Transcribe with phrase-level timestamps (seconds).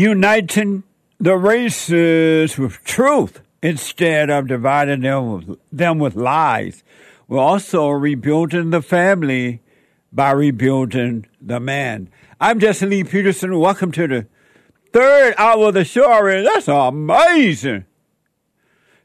[0.00, 0.82] uniting
[1.18, 6.82] the races with truth instead of dividing them with, them with lies.
[7.28, 9.60] We're also rebuilding the family
[10.10, 12.08] by rebuilding the man.
[12.40, 13.58] I'm Jesse Lee Peterson.
[13.58, 14.26] Welcome to the
[14.90, 16.44] third hour of the show already.
[16.44, 17.84] That's amazing.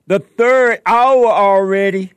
[0.07, 2.13] The third hour already.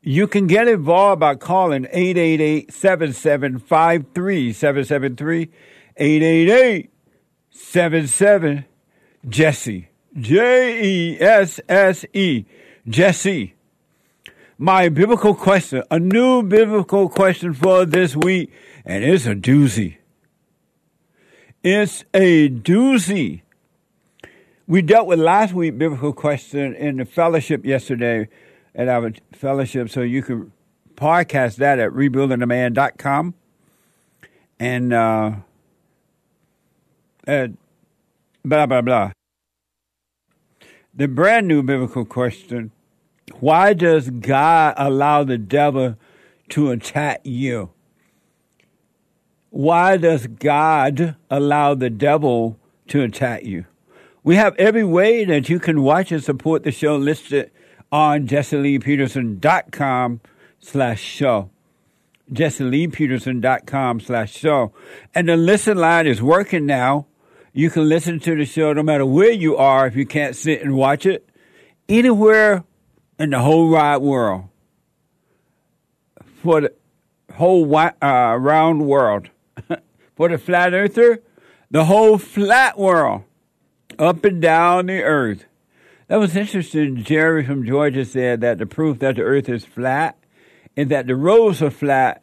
[0.00, 1.86] You can get involved by calling
[5.98, 6.88] 888-7753-773,
[7.52, 8.64] 888-77
[9.28, 9.88] Jesse.
[10.18, 12.44] J E S S E.
[12.88, 13.54] Jesse.
[14.60, 18.50] My biblical question, a new biblical question for this week,
[18.84, 19.98] and it's a doozy.
[21.62, 23.42] It's a doozy.
[24.66, 28.28] We dealt with last week biblical question in the fellowship yesterday
[28.74, 30.52] at our fellowship, so you can
[30.96, 33.34] podcast that at rebuildingtheman.com.
[34.58, 35.32] And uh,
[37.28, 37.52] at
[38.44, 39.12] blah, blah, blah.
[40.94, 42.72] The brand new biblical question
[43.40, 45.96] why does God allow the devil
[46.48, 47.70] to attack you?
[49.50, 52.58] Why does God allow the devil
[52.88, 53.66] to attack you?
[54.24, 57.50] We have every way that you can watch and support the show listed
[57.90, 60.20] on jesseleepeterson.com
[60.58, 61.50] slash show.
[62.32, 64.72] jesseleepeterson.com slash show.
[65.14, 67.06] And the listen line is working now.
[67.58, 70.62] You can listen to the show no matter where you are if you can't sit
[70.62, 71.28] and watch it.
[71.88, 72.62] Anywhere
[73.18, 74.44] in the whole wide world.
[76.40, 76.72] For the
[77.34, 79.30] whole wi- uh, round world.
[80.16, 81.20] For the flat earther,
[81.68, 83.24] the whole flat world.
[83.98, 85.46] Up and down the earth.
[86.06, 87.02] That was interesting.
[87.02, 90.16] Jerry from Georgia said that the proof that the earth is flat
[90.76, 92.22] is that the roads are flat,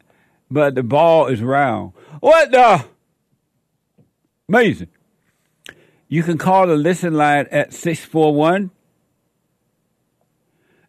[0.50, 1.92] but the ball is round.
[2.20, 2.86] What the?
[4.48, 4.88] Amazing.
[6.08, 8.70] You can call the listen line at 641.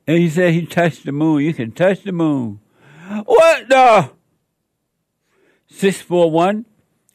[0.05, 1.43] And he said he touched the moon.
[1.43, 2.59] You can touch the moon.
[3.25, 4.11] What the?
[5.69, 6.65] 641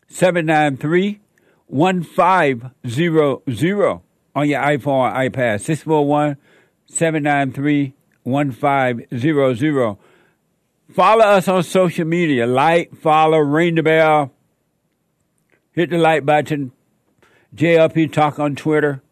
[0.09, 1.21] 793
[1.67, 4.01] 1500
[4.35, 5.61] on your iPhone or iPad.
[5.61, 6.39] 641
[6.87, 9.97] 793 1500.
[10.95, 12.47] Follow us on social media.
[12.47, 14.31] Like, follow, ring the bell,
[15.73, 16.73] hit the like button.
[17.55, 19.03] JLP Talk on Twitter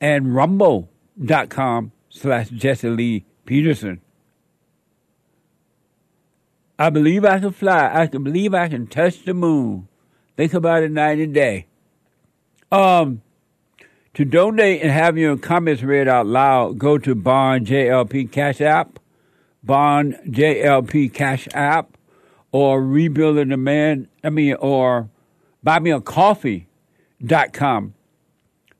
[0.00, 4.00] and rumble.com slash Jesse Lee Peterson.
[6.78, 7.90] I believe I can fly.
[7.92, 9.88] I can believe I can touch the moon.
[10.36, 11.66] Think about it night and day.
[12.72, 13.22] Um,
[14.14, 18.98] to donate and have your comments read out loud, go to Bond JLP Cash App,
[19.62, 21.96] Bond JLP Cash App,
[22.52, 25.08] or Rebuilding the Man, I mean, or
[25.62, 26.68] buy me a coffee
[27.52, 27.94] com,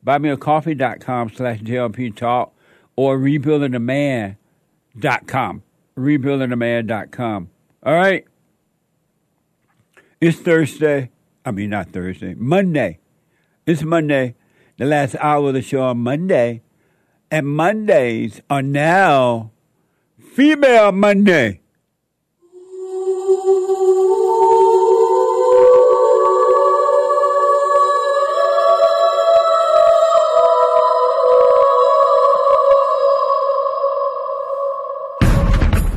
[0.04, 2.52] buymeacoffee.com slash JLP Talk,
[2.96, 5.62] or rebuildingtheman.com,
[5.96, 7.50] rebuildingtheman.com.
[7.82, 8.24] All right?
[10.20, 11.10] It's Thursday.
[11.44, 13.00] I mean, not Thursday, Monday.
[13.66, 14.36] It's Monday,
[14.78, 16.62] the last hour of the show on Monday.
[17.30, 19.50] And Mondays are now
[20.18, 21.60] Female Monday.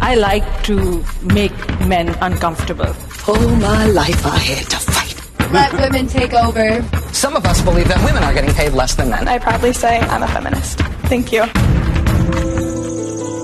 [0.07, 1.51] I like to make
[1.85, 2.95] men uncomfortable.
[3.27, 5.51] All my life I had to fight.
[5.51, 6.81] Let women take over.
[7.11, 9.27] Some of us believe that women are getting paid less than men.
[9.27, 10.79] I proudly say I'm a feminist.
[11.11, 11.41] Thank you.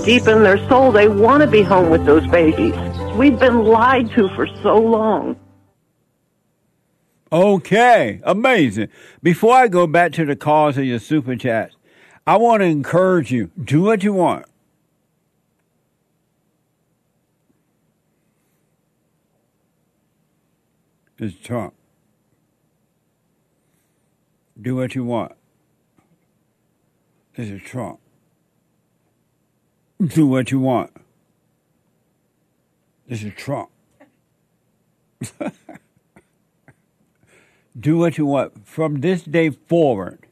[0.05, 2.73] deep in their soul, they want to be home with those babies.
[3.17, 5.35] We've been lied to for so long.
[7.29, 8.87] Okay, amazing.
[9.21, 11.75] Before I go back to the calls of your super chats,
[12.25, 14.45] I want to encourage you do what you want.
[21.23, 21.73] It's Trump.
[24.61, 25.31] Do what you want.
[27.37, 28.01] This is Trump.
[30.05, 30.91] Do what you want.
[33.07, 33.69] This is Trump.
[37.79, 38.67] Do what you want.
[38.67, 40.27] From this day forward,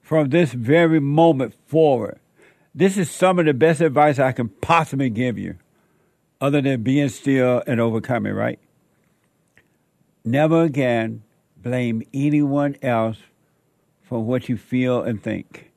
[0.00, 2.18] from this very moment forward,
[2.74, 5.56] this is some of the best advice I can possibly give you,
[6.40, 8.58] other than being still and overcoming, right?
[10.24, 11.22] Never again
[11.56, 13.18] blame anyone else
[14.02, 15.70] for what you feel and think.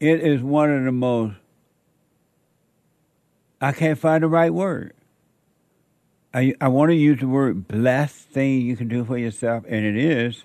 [0.00, 1.36] It is one of the most,
[3.60, 4.94] I can't find the right word.
[6.32, 9.84] I, I want to use the word blessed thing you can do for yourself, and
[9.84, 10.44] it is.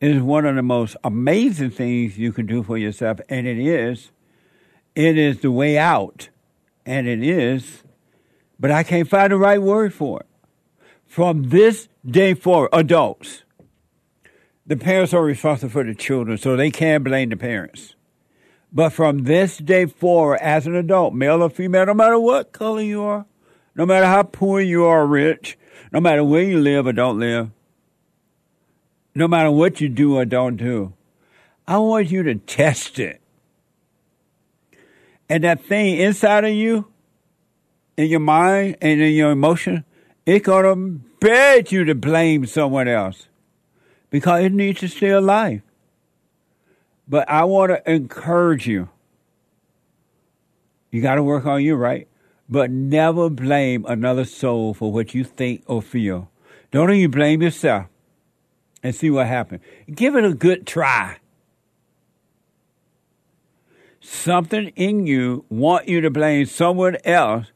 [0.00, 3.58] It is one of the most amazing things you can do for yourself, and it
[3.58, 4.12] is.
[4.94, 6.30] It is the way out,
[6.86, 7.82] and it is.
[8.58, 10.26] But I can't find the right word for it.
[11.10, 13.42] From this day forward, adults,
[14.64, 17.96] the parents are responsible for the children, so they can't blame the parents.
[18.72, 22.80] But from this day forward, as an adult, male or female, no matter what color
[22.80, 23.26] you are,
[23.74, 25.58] no matter how poor you are rich,
[25.90, 27.50] no matter where you live or don't live,
[29.12, 30.92] no matter what you do or don't do,
[31.66, 33.20] I want you to test it.
[35.28, 36.86] And that thing inside of you,
[37.96, 39.84] in your mind and in your emotion,
[40.30, 43.26] it's going to beg you to blame someone else
[44.10, 45.62] because it needs to stay alive.
[47.08, 48.90] But I want to encourage you.
[50.92, 52.06] You got to work on you, right?
[52.48, 56.30] But never blame another soul for what you think or feel.
[56.70, 57.86] Don't even blame yourself
[58.84, 59.62] and see what happens.
[59.92, 61.16] Give it a good try.
[64.00, 67.48] Something in you want you to blame someone else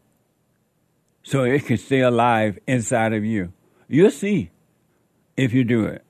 [1.24, 3.52] so it can stay alive inside of you.
[3.88, 4.50] You'll see
[5.36, 6.04] if you do it.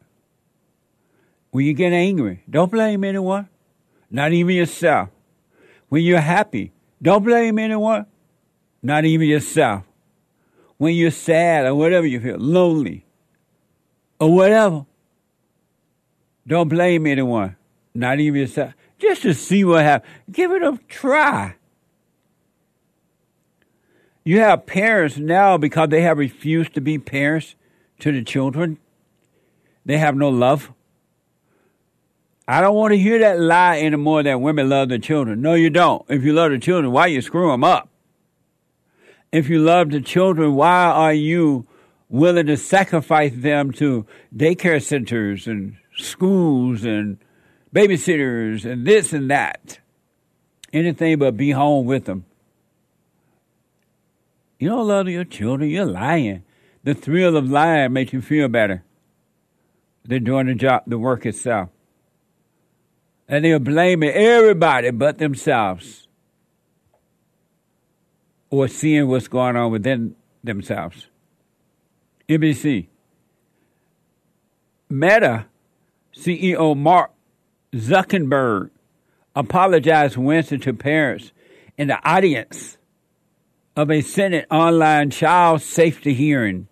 [1.51, 3.49] When you get angry, don't blame anyone,
[4.11, 5.09] not even yourself.
[5.89, 8.07] When you're happy, don't blame anyone,
[8.83, 9.85] not even yourself.
[10.79, 13.07] When you're sad or whatever you feel, lonely
[14.19, 14.85] or whatever,
[16.45, 17.57] don't blame anyone,
[17.95, 18.75] not even yourself.
[18.99, 20.13] Just to see what happens.
[20.31, 21.55] Give it a try.
[24.25, 27.55] You have parents now because they have refused to be parents
[28.01, 28.79] to the children.
[29.85, 30.73] They have no love.
[32.49, 35.43] I don't want to hear that lie anymore that women love their children.
[35.43, 36.05] No, you don't.
[36.09, 37.89] If you love the children, why you screw them up?
[39.31, 41.67] If you love the children, why are you
[42.09, 47.19] willing to sacrifice them to daycare centers and schools and
[47.75, 49.81] babysitters and this and that?
[50.73, 52.25] Anything but be home with them.
[54.65, 56.43] You don't love your children, you're lying.
[56.85, 58.83] The thrill of lying makes you feel better
[60.07, 61.69] than doing the job, the work itself.
[63.29, 66.09] And they're blaming everybody but themselves
[68.49, 71.09] or seeing what's going on within themselves.
[72.27, 72.87] NBC.
[74.89, 75.45] Meta
[76.17, 77.11] CEO Mark
[77.75, 78.71] Zuckerberg
[79.37, 81.33] apologized Wednesday to parents
[81.77, 82.79] in the audience
[83.77, 86.69] of a Senate online child safety hearing.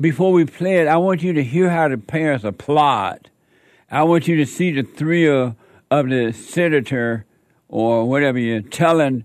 [0.00, 3.30] Before we play it, I want you to hear how the parents applaud.
[3.90, 5.56] I want you to see the thrill
[5.90, 7.26] of the senator
[7.68, 9.24] or whatever you're telling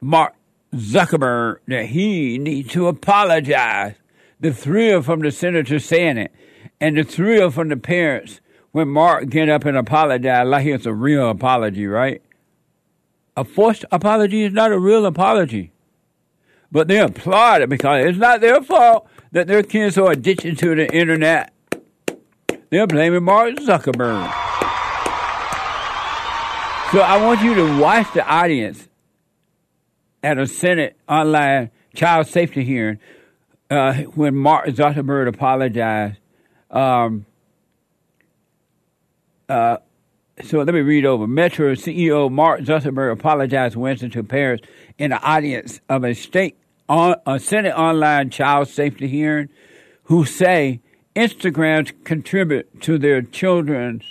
[0.00, 0.34] Mark
[0.74, 3.94] Zuckerberg that he needs to apologize.
[4.40, 6.32] The thrill from the senator saying it,
[6.80, 8.40] and the thrill from the parents
[8.72, 12.22] when Mark get up and apologize like it's a real apology, right?
[13.38, 15.70] A forced apology is not a real apology.
[16.72, 20.74] But they applaud it because it's not their fault that their kids are addicted to
[20.74, 21.52] the internet.
[22.70, 24.24] They're blaming Mark Zuckerberg.
[26.90, 28.88] So I want you to watch the audience
[30.20, 32.98] at a Senate online child safety hearing
[33.70, 36.16] uh, when Mark Zuckerberg apologized.
[36.72, 37.24] Um,
[39.48, 39.76] uh,
[40.44, 41.26] so let me read over.
[41.26, 44.66] Meta CEO Mark Zuckerberg apologized Wednesday to parents
[44.98, 46.56] in the audience of a state
[46.88, 49.48] on, a Senate online child safety hearing
[50.04, 50.80] who say
[51.14, 54.04] Instagrams contribute to their children's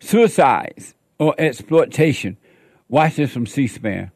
[0.00, 2.36] suicides or exploitation.
[2.88, 4.10] Watch this from C-SPAN.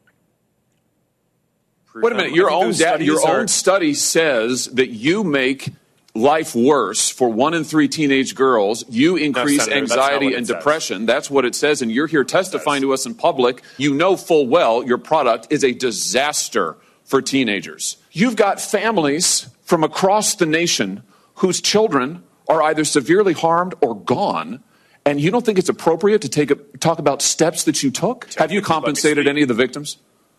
[1.95, 2.33] Wait a minute.
[2.33, 5.69] Your own da- your own study says that you make
[6.15, 8.85] life worse for one in three teenage girls.
[8.89, 10.55] You increase Senator, anxiety and says.
[10.55, 11.05] depression.
[11.05, 13.63] That's what it says, and you're here testifying to us in public.
[13.77, 17.97] You know full well your product is a disaster for teenagers.
[18.11, 21.03] You've got families from across the nation
[21.35, 24.63] whose children are either severely harmed or gone.
[25.05, 28.31] And you don't think it's appropriate to take a, talk about steps that you took?
[28.35, 29.97] Have you compensated any of the victims?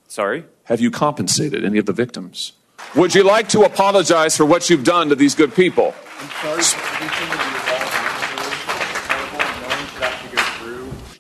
[0.09, 0.45] Sorry?
[0.64, 2.52] Have you compensated any of the victims?
[2.97, 5.95] Would you like to apologize for what you've done to these good people?
[6.21, 6.62] I'm sorry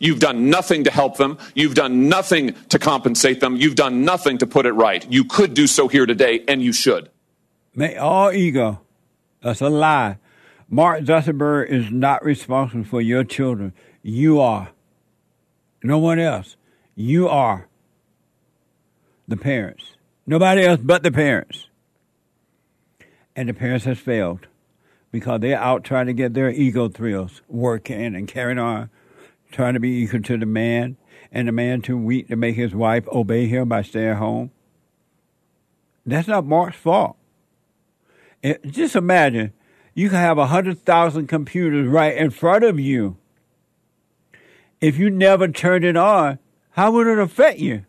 [0.04, 1.38] You've done nothing to help them.
[1.54, 3.56] You've done nothing to compensate them.
[3.56, 5.10] You've done nothing to put it right.
[5.10, 7.10] You could do so here today, and you should.
[7.74, 8.82] May all ego.
[9.40, 10.18] That's a lie.
[10.68, 13.72] Mark Zuckerberg is not responsible for your children.
[14.02, 14.70] You are.
[15.82, 16.56] No one else.
[16.94, 17.68] You are
[19.26, 19.93] the parents.
[20.26, 21.66] Nobody else but the parents.
[23.36, 24.46] And the parents has failed
[25.10, 28.90] because they're out trying to get their ego thrills working and carrying on,
[29.50, 30.96] trying to be equal to the man,
[31.30, 34.50] and the man too weak to make his wife obey him by staying home.
[36.06, 37.16] That's not Mark's fault.
[38.42, 39.52] It, just imagine
[39.94, 43.16] you can have a hundred thousand computers right in front of you.
[44.80, 46.38] If you never turned it on,
[46.72, 47.84] how would it affect you?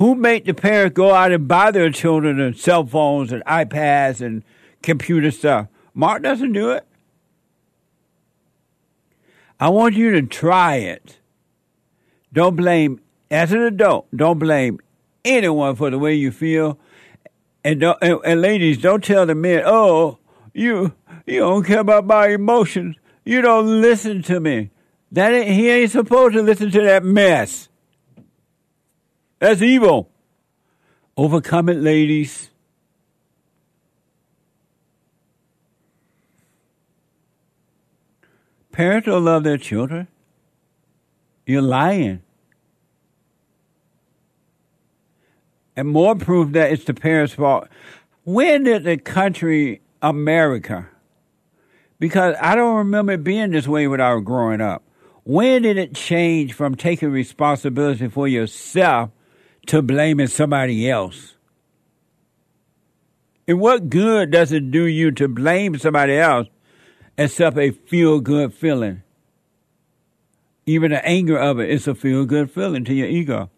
[0.00, 4.22] Who made the parents go out and buy their children the cell phones and iPads
[4.22, 4.42] and
[4.82, 5.68] computer stuff?
[5.92, 6.86] Mark doesn't do it.
[9.60, 11.18] I want you to try it.
[12.32, 14.78] Don't blame, as an adult, don't blame
[15.22, 16.78] anyone for the way you feel.
[17.62, 20.16] And, don't, and, and ladies, don't tell the men, oh,
[20.54, 20.94] you
[21.26, 22.96] you don't care about my emotions.
[23.24, 24.70] You don't listen to me.
[25.12, 27.68] That ain't, he ain't supposed to listen to that mess.
[29.40, 30.10] That's evil.
[31.16, 32.50] Overcome it, ladies.
[38.70, 40.08] Parents don't love their children.
[41.46, 42.22] You're lying.
[45.74, 47.68] And more proof that it's the parents' fault.
[48.24, 50.88] When did the country, America,
[51.98, 54.82] because I don't remember being this way when I was growing up.
[55.24, 59.10] When did it change from taking responsibility for yourself
[59.70, 61.36] to blaming somebody else?
[63.46, 66.48] And what good does it do you to blame somebody else
[67.16, 69.04] except a feel good feeling?
[70.66, 73.48] Even the anger of it is a feel good feeling to your ego.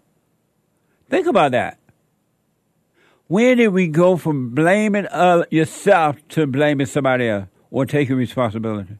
[1.09, 1.79] Think about that.
[3.27, 5.07] When did we go from blaming
[5.51, 8.99] yourself to blaming somebody else or taking responsibility?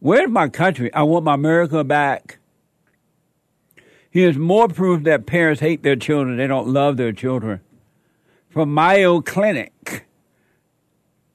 [0.00, 0.92] Where's my country?
[0.92, 2.40] I want my America back.
[4.12, 6.36] Here's more proof that parents hate their children.
[6.36, 7.62] They don't love their children.
[8.50, 10.06] From Mayo Clinic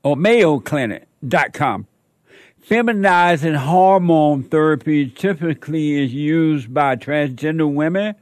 [0.04, 1.88] or MayoClinic.com.
[2.70, 8.14] Feminizing hormone therapy typically is used by transgender women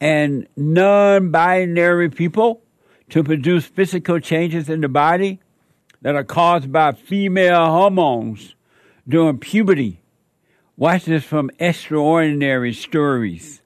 [0.00, 2.62] and non binary people
[3.10, 5.40] to produce physical changes in the body
[6.02, 8.54] that are caused by female hormones
[9.08, 10.02] during puberty.
[10.76, 13.61] Watch this from Extraordinary Stories.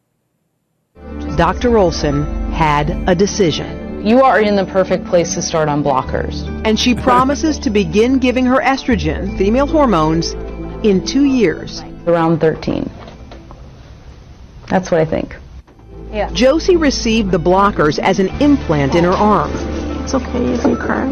[1.36, 1.76] Dr.
[1.76, 4.06] Olson had a decision.
[4.06, 6.46] You are in the perfect place to start on blockers.
[6.64, 10.32] And she promises to begin giving her estrogen, female hormones,
[10.82, 11.82] in two years.
[12.06, 12.90] Around 13.
[14.68, 15.36] That's what I think.
[16.10, 16.30] Yeah.
[16.32, 19.50] Josie received the blockers as an implant in her arm.
[20.02, 21.04] It's okay if you cry.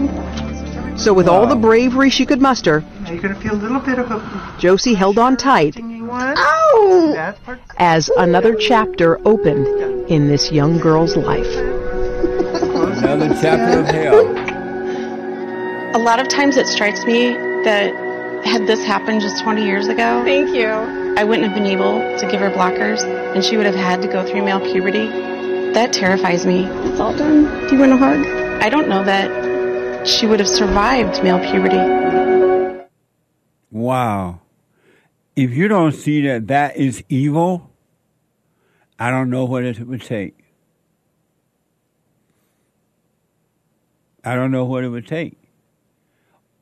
[0.97, 3.99] So with all the bravery she could muster, you're going to feel a little bit
[3.99, 4.57] of a...
[4.59, 7.35] Josie held on tight Ow!
[7.79, 9.67] as another chapter opened
[10.09, 11.53] in this young girl's life.
[11.57, 14.21] Another chapter of hell.
[15.97, 17.33] A lot of times it strikes me
[17.65, 17.93] that
[18.45, 20.69] had this happened just 20 years ago, Thank you.
[21.17, 23.03] I wouldn't have been able to give her blockers
[23.35, 25.09] and she would have had to go through male puberty.
[25.73, 26.67] That terrifies me.
[26.67, 27.67] It's all done.
[27.67, 28.25] Do you want a hug?
[28.63, 29.54] I don't know that
[30.05, 32.87] she would have survived male puberty.
[33.71, 34.41] Wow.
[35.35, 37.71] If you don't see that that is evil,
[38.99, 40.39] I don't know what it would take.
[44.23, 45.37] I don't know what it would take.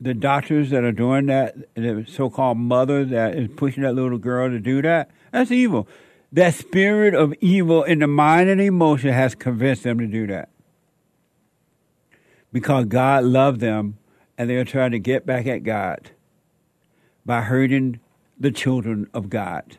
[0.00, 4.48] The doctors that are doing that, the so-called mother that is pushing that little girl
[4.48, 5.86] to do that, that's evil.
[6.32, 10.48] That spirit of evil in the mind and emotion has convinced them to do that.
[12.52, 13.98] Because God loved them
[14.36, 16.10] and they're trying to get back at God
[17.24, 18.00] by hurting
[18.38, 19.78] the children of God.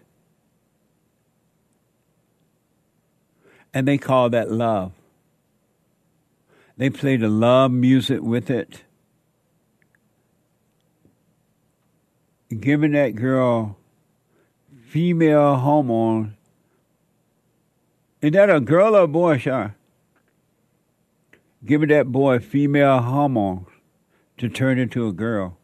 [3.74, 4.92] And they call that love.
[6.78, 8.84] They play the love music with it.
[12.60, 13.78] Giving that girl
[14.88, 16.34] female hormones.
[18.22, 19.74] Is that a girl or a boy, Sean?
[21.66, 23.68] Giving that boy female hormones
[24.38, 25.58] to turn into a girl.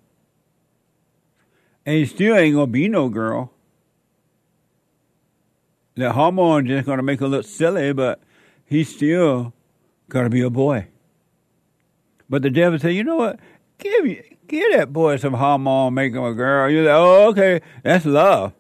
[1.86, 3.52] And he still ain't gonna be no girl.
[5.96, 8.22] The hormone just gonna make her look silly, but
[8.66, 9.54] he's still
[10.08, 10.88] gonna be a boy.
[12.30, 13.40] But the devil said, you know what?
[13.80, 16.70] Give you give that boy some hormone, make him a girl.
[16.70, 18.54] You're like, oh, okay, that's love.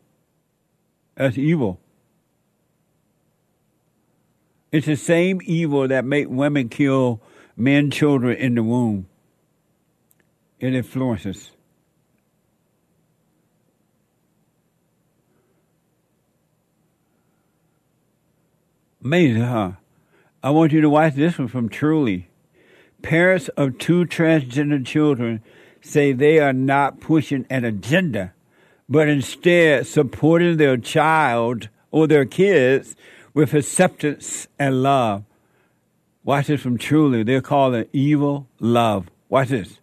[1.16, 1.80] That's evil.
[4.72, 7.22] It's the same evil that make women kill
[7.60, 9.08] men, children in the womb.
[10.60, 11.52] It influences.
[19.04, 19.72] Amazing, huh?
[20.42, 22.30] I want you to watch this one from Truly.
[23.02, 25.42] Parents of two transgender children
[25.82, 28.34] say they are not pushing an agenda,
[28.88, 32.96] but instead supporting their child or their kids
[33.34, 35.24] with acceptance and love.
[36.30, 37.24] Watch this from Truly.
[37.24, 39.10] They're calling it evil love.
[39.30, 39.80] Watch this.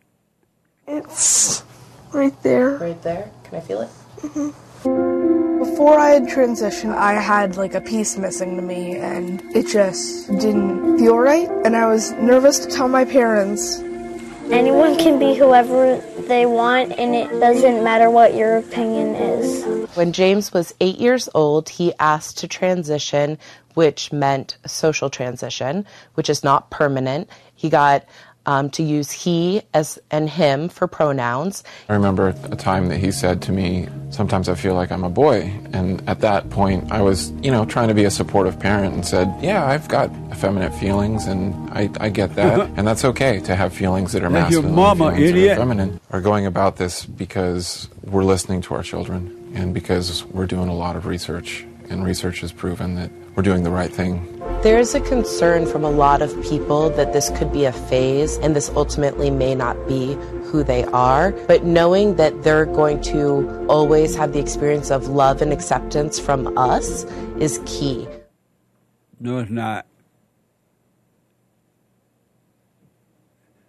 [0.87, 1.65] It's
[2.13, 2.79] right there.
[2.79, 3.33] Right there.
[3.43, 3.89] Can I feel it?
[4.21, 4.51] hmm
[5.59, 10.29] Before I had transitioned, I had like a piece missing to me, and it just
[10.39, 11.49] didn't feel right.
[11.65, 13.81] And I was nervous to tell my parents.
[14.49, 15.97] Anyone can be whoever
[16.29, 19.65] they want, and it doesn't matter what your opinion is.
[19.97, 23.37] When James was eight years old, he asked to transition,
[23.77, 27.29] which meant social transition, which is not permanent.
[27.55, 28.07] He got
[28.47, 31.63] um, to use he as and him for pronouns.
[31.89, 35.11] I remember a time that he said to me, Sometimes I feel like I'm a
[35.11, 35.53] boy.
[35.73, 39.05] And at that point, I was, you know, trying to be a supportive parent and
[39.05, 42.71] said, Yeah, I've got effeminate feelings and I, I get that.
[42.77, 45.53] and that's okay to have feelings that are Like your masculine mama, and feelings that
[45.53, 46.01] are feminine.
[46.11, 50.75] We're going about this because we're listening to our children and because we're doing a
[50.75, 51.67] lot of research.
[51.89, 55.85] And research has proven that we're doing the right thing There is a concern from
[55.85, 59.77] a lot of people that this could be a phase and this ultimately may not
[59.87, 61.33] be who they are.
[61.47, 66.57] But knowing that they're going to always have the experience of love and acceptance from
[66.59, 67.05] us
[67.39, 68.09] is key.
[69.21, 69.87] No, it's not.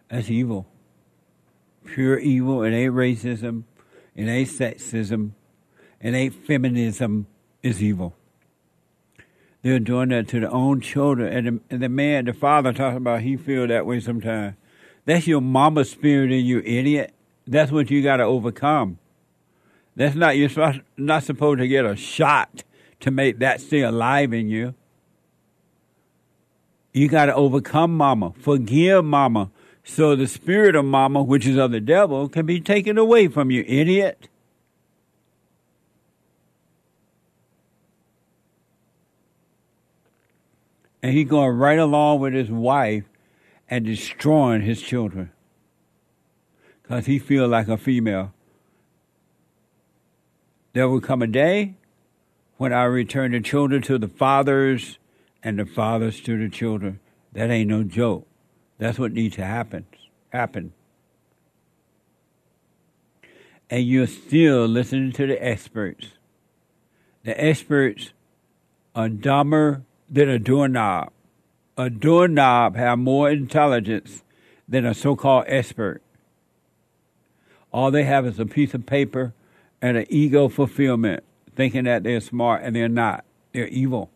[0.09, 0.65] That's evil.
[1.85, 2.63] Pure evil.
[2.63, 3.63] It ain't racism.
[4.15, 5.31] It ain't sexism.
[6.01, 7.27] It ain't feminism.
[7.67, 8.15] It's evil.
[9.61, 11.33] They're doing that to their own children.
[11.33, 14.55] And the, and the man, the father, talking about he feel that way sometimes.
[15.03, 17.13] That's your mama spirit in you, idiot.
[17.45, 18.99] That's what you got to overcome.
[19.97, 20.49] That's not you're
[20.95, 22.63] not supposed to get a shot
[23.01, 24.73] to make that stay alive in you.
[26.93, 29.51] You got to overcome mama, forgive mama,
[29.83, 33.51] so the spirit of mama, which is of the devil, can be taken away from
[33.51, 34.29] you, idiot.
[41.07, 43.05] And he going right along with his wife
[43.69, 45.31] and destroying his children
[46.83, 48.33] because he feel like a female.
[50.73, 51.75] There will come a day
[52.57, 54.99] when I return the children to the fathers
[55.41, 56.99] and the fathers to the children.
[57.31, 58.27] That ain't no joke.
[58.77, 59.85] That's what needs to happen.
[60.33, 60.73] Happen.
[63.69, 66.07] And you're still listening to the experts.
[67.23, 68.11] The experts
[68.93, 71.11] are dumber than a doorknob.
[71.77, 74.23] A doorknob have more intelligence
[74.67, 76.01] than a so-called expert.
[77.71, 79.33] All they have is a piece of paper
[79.81, 81.23] and an ego fulfillment,
[81.55, 83.23] thinking that they're smart and they're not.
[83.53, 84.09] They're evil.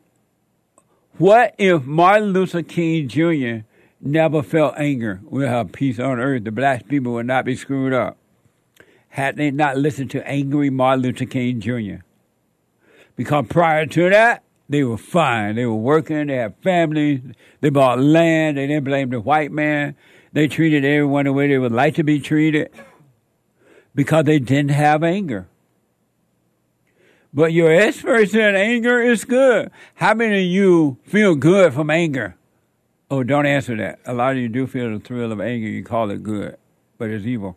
[1.18, 3.64] what if Martin Luther King Jr.
[4.00, 5.20] never felt anger?
[5.22, 6.42] We'll have peace on earth.
[6.42, 8.16] The black people would not be screwed up.
[9.10, 12.04] Had they not listened to angry Martin Luther King Jr.
[13.16, 15.56] Because prior to that, they were fine.
[15.56, 16.28] They were working.
[16.28, 17.20] They had families.
[17.60, 18.56] They bought land.
[18.56, 19.96] They didn't blame the white man.
[20.32, 22.70] They treated everyone the way they would like to be treated
[23.94, 25.48] because they didn't have anger.
[27.32, 29.70] But your expert said anger is good.
[29.94, 32.36] How many of you feel good from anger?
[33.10, 33.98] Oh, don't answer that.
[34.06, 35.66] A lot of you do feel the thrill of anger.
[35.66, 36.56] You call it good,
[36.96, 37.56] but it's evil.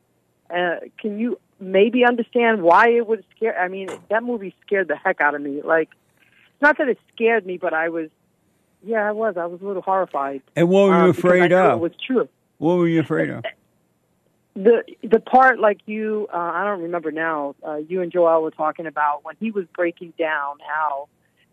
[0.50, 3.60] Uh, can you maybe understand why it would scare?
[3.60, 5.62] I mean, that movie scared the heck out of me.
[5.62, 5.90] Like,
[6.54, 8.10] it's not that it scared me, but I was,
[8.84, 9.36] yeah, I was.
[9.38, 10.42] I was a little horrified.
[10.56, 11.74] And what were you um, afraid of?
[11.74, 12.30] It was true.
[12.60, 13.44] What were you afraid of?
[14.64, 17.56] The the part like you uh, I don't remember now.
[17.66, 21.08] Uh, you and Joel were talking about when he was breaking down how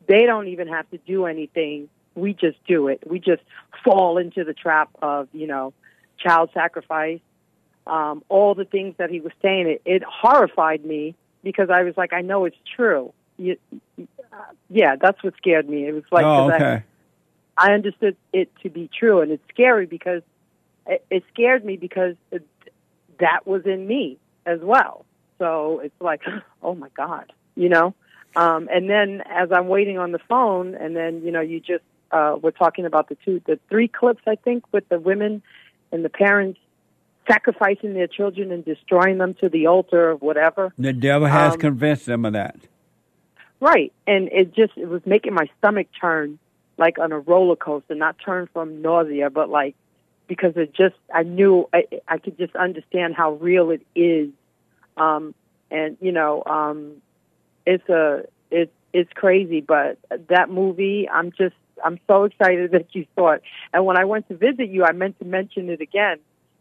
[0.09, 1.89] they don't even have to do anything.
[2.17, 3.03] We just do it.
[3.09, 3.43] We just
[3.85, 5.73] fall into the trap of you know
[6.19, 7.21] child sacrifice.
[7.87, 11.15] Um, all the things that he was saying, it, it horrified me
[11.45, 13.13] because I was like, I know it's true.
[13.39, 13.57] You,
[14.01, 14.05] uh,
[14.69, 15.87] yeah, that's what scared me.
[15.87, 16.83] It was like oh, 'cause I- okay.
[17.59, 20.23] I understood it to be true, and it's scary because
[20.87, 22.45] it, it scared me because it,
[23.21, 25.05] that was in me as well.
[25.39, 26.23] So it's like,
[26.63, 27.95] oh my god, you know.
[28.35, 31.85] Um, and then as I'm waiting on the phone, and then you know, you just
[32.11, 35.43] uh, we're talking about the two, the three clips I think with the women
[35.93, 36.59] and the parents
[37.29, 40.73] sacrificing their children and destroying them to the altar of whatever.
[40.79, 42.57] The devil has Um, convinced them of that.
[43.59, 43.93] Right.
[44.07, 46.39] And it just it was making my stomach turn
[46.79, 49.75] like on a roller coaster, not turn from nausea, but like
[50.29, 54.31] because it just I knew I I could just understand how real it is.
[54.97, 55.35] Um
[55.71, 57.03] and you know, um
[57.67, 63.07] it's a it's it's crazy, but that movie I'm just I'm so excited that you
[63.15, 63.43] saw it.
[63.73, 66.19] And when I went to visit you, I meant to mention it again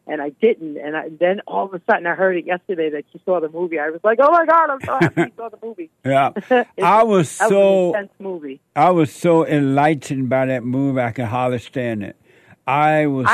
[0.08, 0.78] and I didn't.
[0.78, 3.50] And I, then all of a sudden, I heard it yesterday that you saw the
[3.50, 3.80] movie.
[3.80, 6.32] I was like, "Oh my god, I'm so happy you saw the movie!" Yeah.
[6.82, 8.62] I was so was movie.
[8.76, 12.16] I was so enlightened by that movie I could hardly stand it.
[12.68, 13.28] I was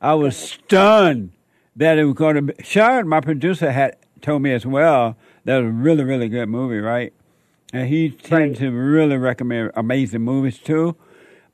[0.00, 1.32] I was stunned
[1.76, 2.54] that it was going to be.
[2.62, 6.48] Sean, my producer, had told me as well that it was a really really good
[6.48, 7.12] movie, right?
[7.72, 10.96] And he tended to really recommend amazing movies too.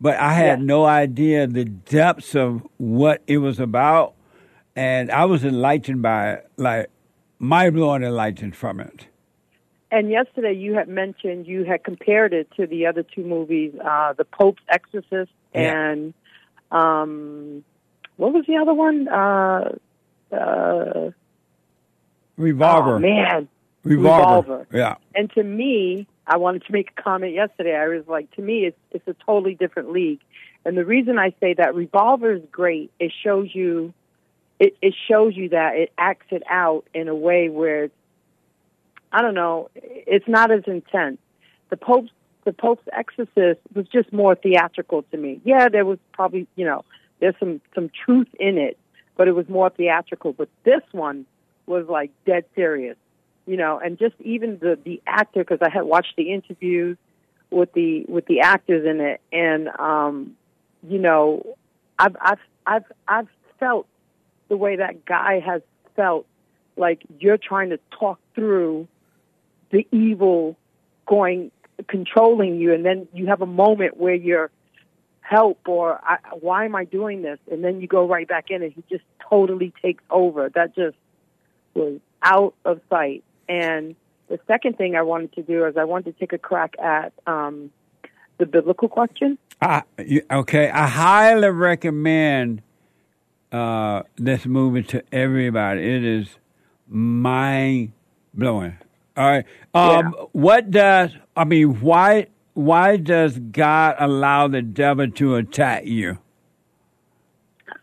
[0.00, 4.14] But I had no idea the depths of what it was about,
[4.74, 6.90] and I was enlightened by it, like
[7.38, 9.07] mind blowing enlightened from it.
[9.90, 14.12] And yesterday, you had mentioned you had compared it to the other two movies, uh,
[14.14, 15.90] The Pope's Exorcist Yeah.
[15.90, 16.14] and
[16.70, 17.64] um,
[18.16, 19.09] what was the other one?
[19.09, 19.76] Uh,
[20.33, 21.11] uh,
[22.37, 23.48] Revolver, Oh man,
[23.83, 24.40] Revolver.
[24.42, 24.66] Revolver.
[24.72, 24.96] Yeah.
[25.14, 27.74] And to me, I wanted to make a comment yesterday.
[27.74, 30.20] I was like, to me, it's it's a totally different league.
[30.64, 33.94] And the reason I say that Revolver is great, it shows you,
[34.59, 37.88] it, it shows you that it acts it out in a way where,
[39.12, 41.18] I don't know, it's not as intense.
[41.70, 42.11] The Pope's
[42.46, 45.40] the Pope's Exorcist was just more theatrical to me.
[45.44, 46.85] Yeah, there was probably you know
[47.20, 48.78] there's some some truth in it,
[49.16, 50.32] but it was more theatrical.
[50.32, 51.26] But this one
[51.66, 52.96] was like dead serious.
[53.46, 56.98] you know, and just even the the actor because I had watched the interviews
[57.50, 60.37] with the with the actors in it, and um,
[60.87, 61.56] you know,
[61.98, 63.28] I've I've I've I've
[63.59, 63.87] felt
[64.48, 65.62] the way that guy has
[65.94, 66.26] felt
[66.76, 68.87] like you're trying to talk through
[69.70, 70.56] the evil
[71.06, 71.50] going
[71.88, 74.50] controlling you and then you have a moment where you're
[75.20, 77.38] help or I, why am I doing this?
[77.50, 80.48] And then you go right back in and he just totally takes over.
[80.50, 80.96] That just
[81.74, 83.24] was out of sight.
[83.48, 83.96] And
[84.28, 87.12] the second thing I wanted to do is I wanted to take a crack at
[87.26, 87.70] um,
[88.38, 89.38] the biblical question.
[89.98, 92.62] You- okay, I highly recommend
[93.52, 95.80] uh, this movie to everybody.
[95.80, 96.28] It is
[96.88, 97.92] mind
[98.34, 98.78] blowing.
[99.16, 99.44] All right.
[99.74, 101.81] Um, What does I mean?
[101.81, 106.18] Why why does God allow the devil to attack you?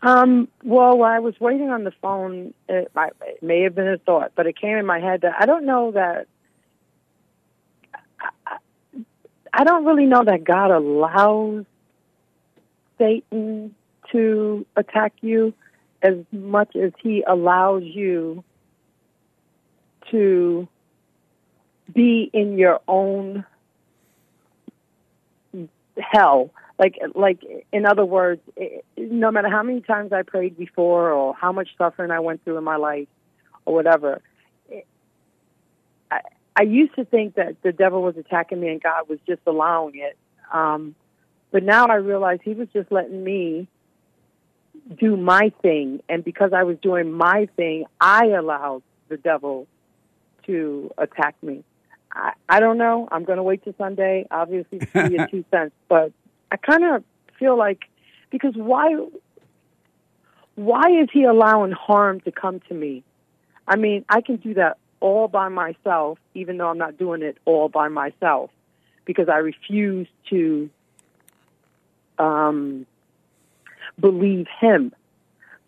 [0.02, 3.88] Um, well, while I was waiting on the phone, it, I, it may have been
[3.88, 6.26] a thought, but it came in my head that I don't know that.
[8.46, 8.58] I,
[9.52, 11.64] I don't really know that God allows
[12.98, 13.74] Satan
[14.12, 15.54] to attack you
[16.02, 18.44] as much as he allows you
[20.10, 20.68] to
[21.92, 23.44] be in your own
[25.98, 26.50] hell.
[26.78, 27.40] Like, like
[27.72, 31.68] in other words, it, no matter how many times I prayed before, or how much
[31.78, 33.08] suffering I went through in my life,
[33.64, 34.20] or whatever,
[34.68, 34.86] it,
[36.10, 36.20] I,
[36.56, 39.96] I used to think that the devil was attacking me and God was just allowing
[39.96, 40.16] it.
[40.52, 40.94] Um,
[41.52, 43.68] but now I realize He was just letting me
[44.98, 49.68] do my thing, and because I was doing my thing, I allowed the devil
[50.46, 51.62] to attack me.
[52.14, 53.08] I, I don't know.
[53.10, 55.74] I'm going to wait till Sunday, obviously, to see your two cents.
[55.88, 56.12] But
[56.50, 57.04] I kind of
[57.38, 57.84] feel like
[58.30, 58.94] because why?
[60.56, 63.02] Why is he allowing harm to come to me?
[63.66, 67.38] I mean, I can do that all by myself, even though I'm not doing it
[67.44, 68.50] all by myself,
[69.04, 70.70] because I refuse to
[72.18, 72.86] um,
[73.98, 74.92] believe him.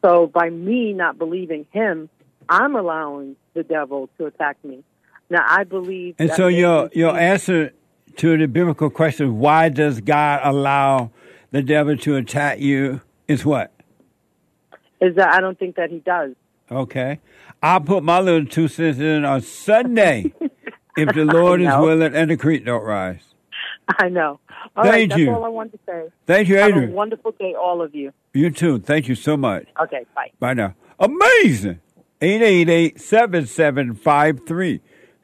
[0.04, 2.09] So by me not believing him,
[2.48, 4.85] I'm allowing the devil to attack me.
[5.30, 6.16] Now I believe.
[6.18, 7.72] And so your your answer
[8.16, 11.10] to the biblical question, why does God allow
[11.50, 13.72] the devil to attack you, is what?
[15.00, 16.34] is that I don't think that he does.
[16.70, 17.20] Okay.
[17.62, 20.32] I'll put my little two cents in on Sunday
[20.96, 23.22] if the Lord is willing and the creek don't rise.
[23.88, 24.40] I know.
[24.74, 25.32] All right, Thank that's you.
[25.32, 26.08] all I wanted to say.
[26.26, 28.12] Thank you, Have a wonderful day, all of you.
[28.34, 28.78] You too.
[28.78, 29.68] Thank you so much.
[29.80, 30.30] Okay, bye.
[30.40, 30.74] Bye now.
[30.98, 31.80] Amazing.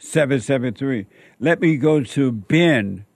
[0.02, 1.06] 888-7753-773.
[1.38, 3.06] Let me go to Ben.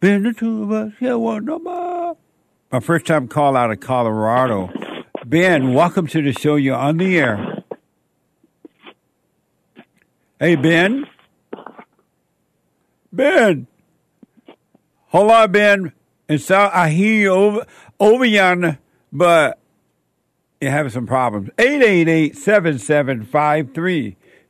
[0.00, 2.10] Ben, the two of us here one no more.
[2.10, 2.14] Uh,
[2.70, 4.70] my first time call out of Colorado.
[5.26, 6.56] Ben, welcome to the show.
[6.56, 7.64] You're on the air.
[10.40, 11.06] Hey, Ben.
[13.12, 13.66] Ben.
[15.08, 15.92] Hold on, Ben.
[16.28, 17.66] And so I hear you over,
[18.00, 18.78] over yonder,
[19.12, 19.58] but
[20.60, 21.50] you're having some problems.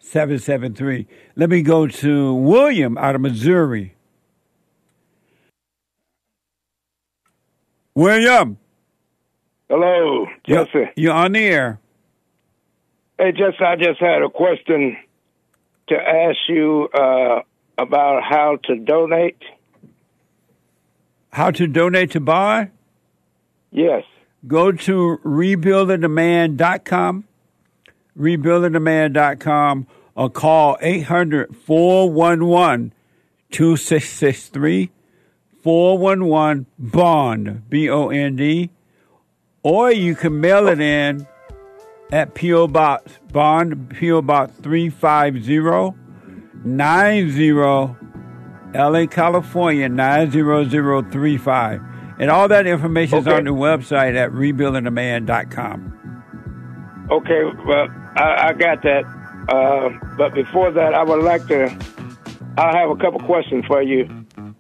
[0.03, 1.07] 888-7753-773.
[1.37, 3.95] Let me go to William out of Missouri.
[7.95, 8.59] William.
[9.69, 10.71] Hello, Jesse.
[10.75, 11.79] You're, you're on the air.
[13.19, 14.97] Hey, Jesse, I just had a question
[15.89, 17.43] to ask you uh,
[17.79, 19.39] about how to donate.
[21.33, 22.71] How to donate to buy?
[23.71, 24.05] Yes.
[24.47, 27.25] Go to rebuildingtheman.com,
[28.19, 32.93] rebuildingtheman.com, or call 800 411
[33.51, 34.91] 2663
[35.63, 38.71] 411 BOND, B O N D,
[39.63, 41.27] or you can mail it in
[42.11, 42.69] at P.O.
[42.69, 44.23] Box Bond, P.O.
[44.23, 45.99] Box 350
[46.65, 47.53] 90
[48.75, 51.81] LA, California 90035.
[52.19, 55.99] And all that information is on the website at rebuildingtheman.com.
[57.11, 59.05] Okay, well, I, I got that.
[59.49, 61.67] Uh, but before that, I would like to.
[62.59, 64.09] I have a couple questions for you.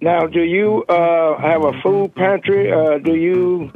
[0.00, 2.72] Now, do you uh, have a food pantry?
[2.72, 3.70] Uh, do you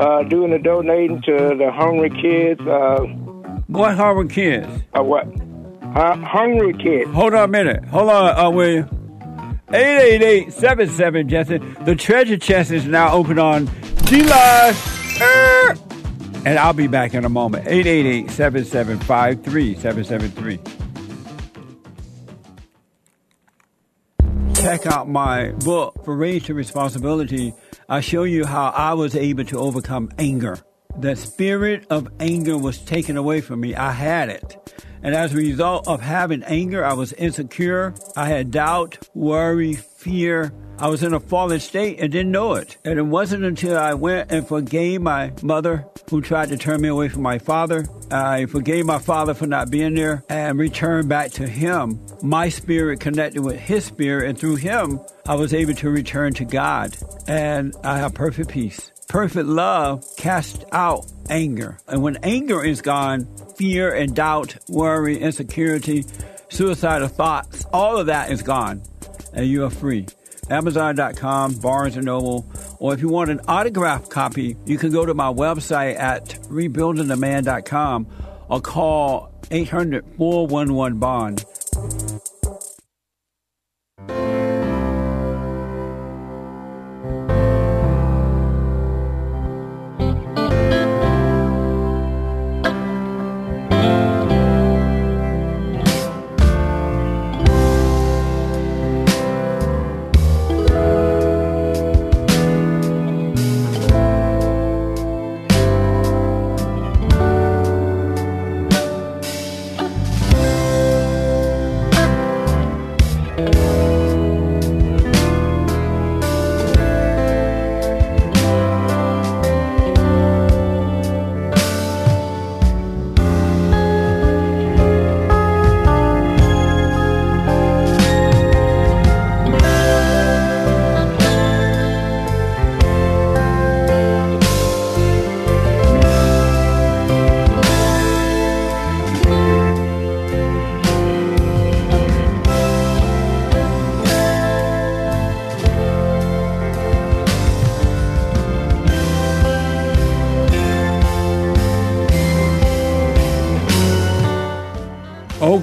[0.00, 2.60] uh, do any donating to the hungry kids?
[2.62, 3.00] Uh,
[3.68, 4.66] What hungry kids?
[4.98, 5.26] uh, what?
[5.94, 7.10] Hungry kids.
[7.12, 7.84] Hold on a minute.
[7.86, 8.88] Hold on, uh, William.
[9.68, 11.58] 888-77 Jesse.
[11.84, 13.68] The treasure chest is now open on
[14.06, 14.72] July.
[16.44, 17.66] And I'll be back in a moment.
[17.66, 20.60] 888-7753-773.
[24.54, 27.52] Check out my book, From Rage to Responsibility.
[27.88, 30.58] I show you how I was able to overcome anger.
[30.98, 33.74] The spirit of anger was taken away from me.
[33.74, 34.56] I had it.
[35.02, 37.94] And as a result of having anger, I was insecure.
[38.16, 40.52] I had doubt, worry, fear.
[40.78, 42.78] I was in a fallen state and didn't know it.
[42.84, 46.88] And it wasn't until I went and forgave my mother who tried to turn me
[46.88, 47.86] away from my father.
[48.10, 52.00] I forgave my father for not being there and returned back to him.
[52.22, 56.44] My spirit connected with his spirit, and through him, I was able to return to
[56.44, 56.96] God.
[57.28, 58.90] And I have perfect peace.
[59.10, 61.76] Perfect love casts out anger.
[61.88, 66.04] And when anger is gone, fear and doubt, worry, insecurity,
[66.48, 68.84] suicidal thoughts, all of that is gone.
[69.32, 70.06] And you are free.
[70.48, 75.12] Amazon.com, Barnes & Noble, or if you want an autographed copy, you can go to
[75.12, 78.06] my website at rebuildingtheman.com
[78.48, 82.29] or call 800-411-BOND.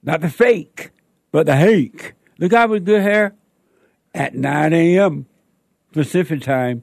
[0.02, 0.90] not the fake,
[1.32, 2.16] but the Hake.
[2.40, 3.36] The guy with good hair
[4.16, 5.28] at 9 a.m.
[5.92, 6.82] Pacific time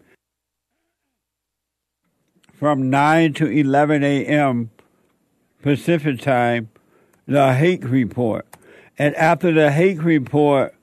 [2.53, 4.71] from 9 to 11 a.m.
[5.65, 6.69] Pacific time,
[7.25, 8.47] the Hake Report.
[8.99, 10.75] And after the Hake Report,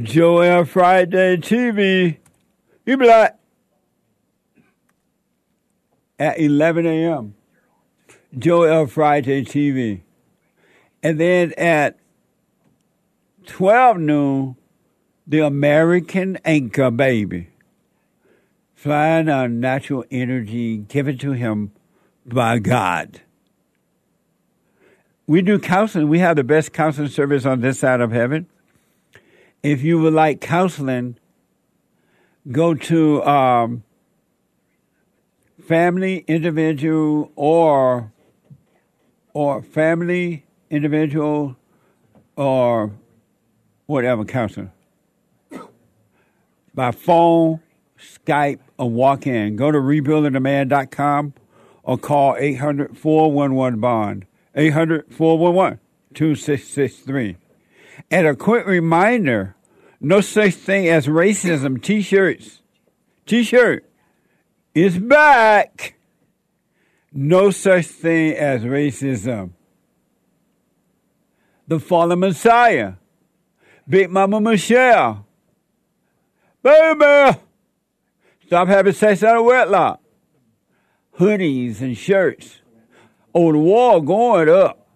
[0.00, 2.18] Joel Friday TV,
[2.86, 3.34] you be like,
[6.16, 7.34] at 11 a.m.
[8.38, 10.02] Joel Friday TV.
[11.02, 11.98] And then at
[13.46, 14.54] 12 noon,
[15.26, 17.48] the American Anchor Baby.
[18.76, 21.72] Flying on natural energy given to him
[22.24, 23.20] by God.
[25.26, 26.08] We do counseling.
[26.08, 28.46] We have the best counseling service on this side of heaven.
[29.62, 31.16] If you would like counseling,
[32.50, 33.84] go to um,
[35.66, 38.12] family, individual, or
[39.32, 41.56] or family, individual,
[42.36, 42.92] or
[43.86, 44.70] whatever counselor.
[46.74, 47.60] By phone,
[47.98, 49.56] Skype, or walk in.
[49.56, 51.34] Go to rebuildingtheman.com
[51.82, 54.26] or call 800 411 Bond.
[54.54, 55.80] 800 411
[56.14, 57.36] 2663.
[58.10, 59.56] And a quick reminder
[60.00, 62.60] no such thing as racism t shirts.
[63.26, 63.88] T shirt
[64.74, 65.94] is back.
[67.12, 69.52] No such thing as racism.
[71.66, 72.94] The fallen Messiah.
[73.88, 75.26] Big Mama Michelle.
[76.62, 77.38] Baby!
[78.46, 80.00] Stop having sex out of wedlock.
[81.18, 82.60] Hoodies and shirts
[83.34, 84.86] Oh, the wall going up.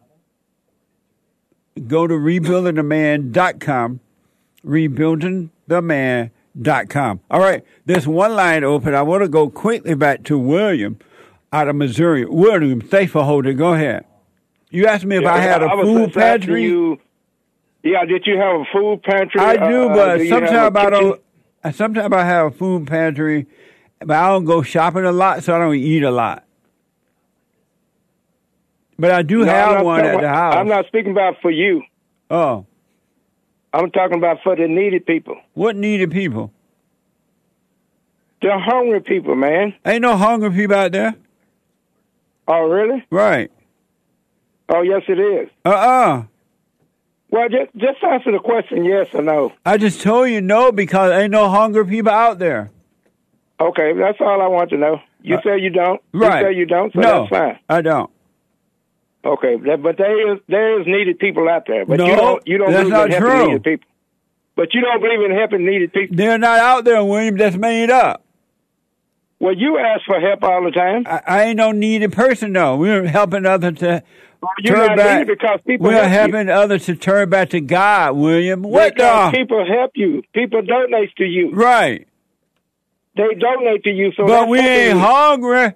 [1.87, 4.01] Go to rebuildingtheman.com.
[4.65, 7.21] Rebuildingtheman.com.
[7.31, 8.95] All right, there's one line open.
[8.95, 10.99] I want to go quickly back to William
[11.53, 12.25] out of Missouri.
[12.25, 13.57] William, thanks for holding.
[13.57, 14.05] Go ahead.
[14.71, 16.65] You asked me if Yeah, I had a I food pantry.
[16.65, 16.99] You,
[17.83, 19.41] yeah, did you have a food pantry?
[19.41, 21.21] I do, Uh, but do you have a sometimes I don't.
[21.75, 23.47] Sometimes I have a food pantry,
[24.01, 26.45] but I don't go shopping a lot, so I don't eat a lot.
[28.99, 30.57] But I do No, have not one at the house.
[30.57, 31.83] I'm not speaking about for you.
[32.31, 32.67] Oh,
[33.73, 36.53] I'm talking about for the needy people, what needed people?
[38.41, 39.75] the hungry people, man.
[39.85, 41.15] Ain't no hungry people out there.
[42.47, 43.05] Oh, really?
[43.11, 43.51] Right.
[44.69, 45.49] Oh, yes, it is.
[45.65, 46.23] Uh uh
[47.31, 49.53] Well, just just answer the question, yes or no.
[49.67, 52.71] I just told you no because ain't no hungry people out there.
[53.61, 55.01] Okay, that's all I want to know.
[55.23, 56.01] You Uh, say you don't.
[56.13, 56.41] Right.
[56.43, 57.59] You say you don't, so no, that's fine.
[57.69, 58.11] I don't.
[59.29, 61.85] Okay, but there is there is needed people out there.
[61.85, 63.47] But No, you don't you don't that's believe not in helping true.
[63.47, 63.89] needed people.
[64.57, 66.17] But you don't believe in helping needed people.
[66.17, 67.37] They're not out there, William.
[67.37, 68.25] That's made up.
[69.41, 71.05] Well, you ask for help all the time.
[71.07, 72.77] I, I ain't no needy person, though.
[72.77, 74.03] We're helping others to
[74.61, 75.27] you're turn back.
[75.29, 76.11] because people We're help you.
[76.35, 78.63] helping others to turn back to God, William.
[78.63, 79.39] What because the?
[79.39, 80.23] people help you.
[80.33, 81.51] People donate to you.
[81.53, 82.09] Right.
[83.17, 84.13] They donate to you.
[84.17, 85.73] So but we helping ain't hungry.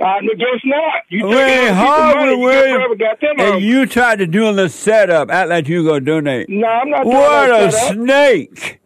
[0.00, 1.02] Uh, I guess not.
[1.08, 4.26] You We taking ain't other people's hungry, money, you got them And you tried to
[4.26, 6.48] do little setup, act like you gonna donate.
[6.48, 7.94] No, I'm not doing What a setup.
[7.94, 8.80] snake!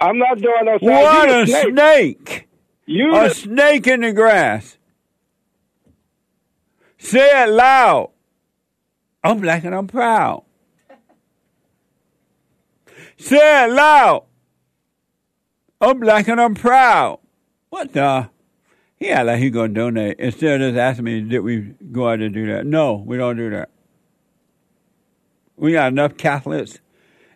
[0.00, 0.78] I'm not doing no.
[0.80, 1.68] What a snake.
[1.72, 2.48] snake!
[2.86, 4.78] You a the- snake in the grass.
[6.98, 8.10] Say it loud.
[9.22, 10.44] I'm black and I'm proud.
[13.18, 14.24] Say it loud.
[15.80, 17.18] I'm black and I'm proud.
[17.70, 18.28] What the?
[19.10, 22.34] Act like he gonna donate instead of just asking me did we go out and
[22.34, 22.66] do that.
[22.66, 23.70] No, we don't do that.
[25.56, 26.80] We got enough Catholics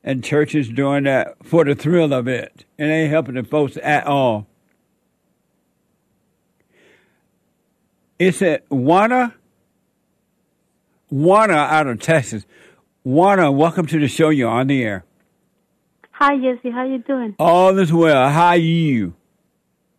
[0.02, 2.64] and churches doing that for the thrill of it.
[2.78, 4.46] It ain't helping the folks at all.
[8.18, 9.34] It's at Juana,
[11.08, 12.46] Juana out of Texas.
[13.04, 14.28] Juana, welcome to the show.
[14.30, 15.04] You're on the air.
[16.12, 16.70] Hi, Jesse.
[16.70, 17.36] How you doing?
[17.38, 18.28] All is well.
[18.28, 19.14] How are you?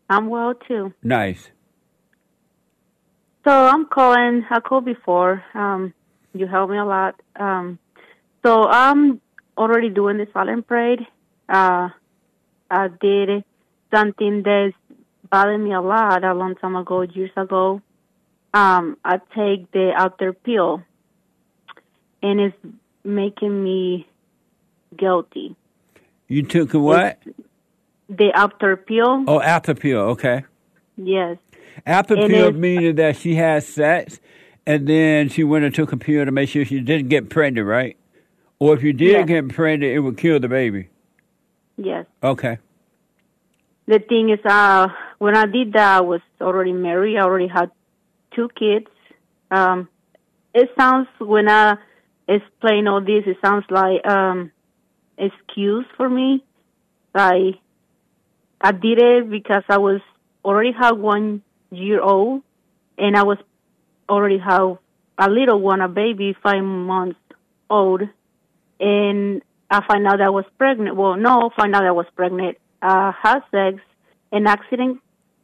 [0.10, 0.94] I'm well too.
[1.02, 1.52] Nice.
[3.44, 4.46] So I'm calling.
[4.50, 5.44] I called before.
[5.54, 5.94] Um,
[6.34, 7.16] you helped me a lot.
[7.36, 7.80] Um,
[8.46, 9.22] so I'm
[9.58, 10.98] already doing the silent prayer.
[11.48, 11.90] Uh,
[12.70, 13.44] I did
[13.94, 14.76] something that's
[15.30, 17.82] bothered me a lot a long time ago, years ago.
[18.54, 20.84] Um, I take the outer pill,
[22.22, 22.58] and it's
[23.04, 24.08] making me
[24.98, 25.56] guilty.
[26.28, 27.20] You took a what?
[28.10, 30.00] The outer pill, Oh, after pill.
[30.16, 30.44] Okay.
[30.98, 31.38] yes.
[31.86, 34.20] Pill it's- meaning that she had sex,
[34.66, 37.68] and then she went and took a pill to make sure she didn't get pregnant,
[37.68, 37.98] right?
[38.60, 39.28] Or if you did Yes.
[39.28, 40.90] get pregnant, it would kill the baby.
[41.78, 42.06] Yes.
[42.22, 42.58] Okay.
[43.88, 47.18] The thing is, uh, when I did that, I was already married.
[47.18, 47.72] I already had
[48.36, 48.88] two kids.
[49.50, 49.88] Um,
[50.54, 51.78] it sounds when I
[52.28, 54.52] explain all this, it sounds like um,
[55.18, 56.44] excuse for me.
[57.16, 57.56] Like
[58.62, 60.02] I did it because I was
[60.46, 61.42] already had one
[61.72, 62.44] year old,
[62.98, 63.38] and I was
[64.08, 64.78] already have
[65.18, 67.20] a little one, a baby, five months
[67.70, 68.02] old,
[68.80, 70.96] and I find out I was pregnant.
[70.96, 72.58] Well, no, find out I was pregnant.
[72.82, 73.80] Uh, had sex,
[74.32, 75.02] an accident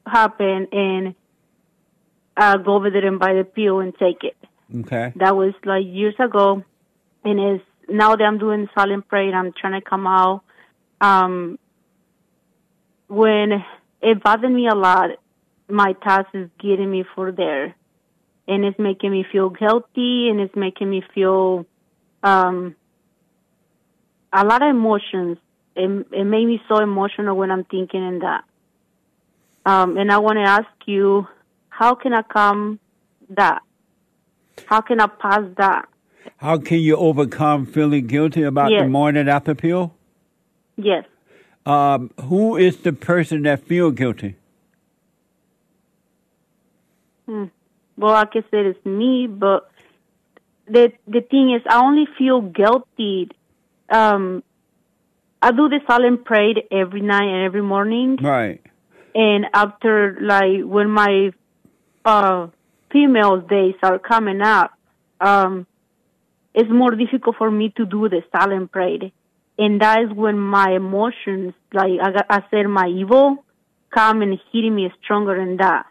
[0.08, 1.16] happened, and
[2.38, 4.36] I go over there and buy the pill and take it.
[4.74, 5.14] Okay.
[5.18, 6.64] That was like years ago,
[7.24, 10.44] and it's now that I'm doing silent prayer, I'm trying to come out.
[11.02, 11.60] Um,
[13.08, 13.64] when
[14.02, 15.12] it bothered me a lot,
[15.70, 17.76] my task is getting me for there,
[18.48, 21.66] and it's making me feel guilty, and it's making me feel
[22.24, 22.76] um,
[24.32, 25.38] a lot of emotions.
[25.76, 28.44] It, it made me so emotional when I'm thinking in that.
[29.66, 31.28] Um, and I want to ask you,
[31.70, 32.80] how can I come
[33.30, 33.62] that?
[34.68, 35.88] How can I pass that?
[36.38, 38.90] How can you overcome feeling guilty about the Yes.
[38.90, 39.94] morning after pill?
[40.78, 41.06] Yes.
[41.66, 44.36] Um, who is the person that feel guilty?
[47.26, 47.46] Hmm.
[47.98, 49.70] Well, I can say it's me, but
[50.68, 53.30] the the thing is, I only feel guilty.
[53.90, 54.44] Um,
[55.42, 58.62] I do the silent prayer every night and every morning, Right.
[59.14, 61.32] and after like when my
[62.04, 62.48] uh
[62.92, 64.72] female days are coming up,
[65.22, 65.66] um,
[66.54, 69.12] it's more difficult for me to do the silent prayer,
[69.58, 73.44] and that is when my emotions, like I, I said, my evil,
[73.94, 75.86] come and hit me stronger than that.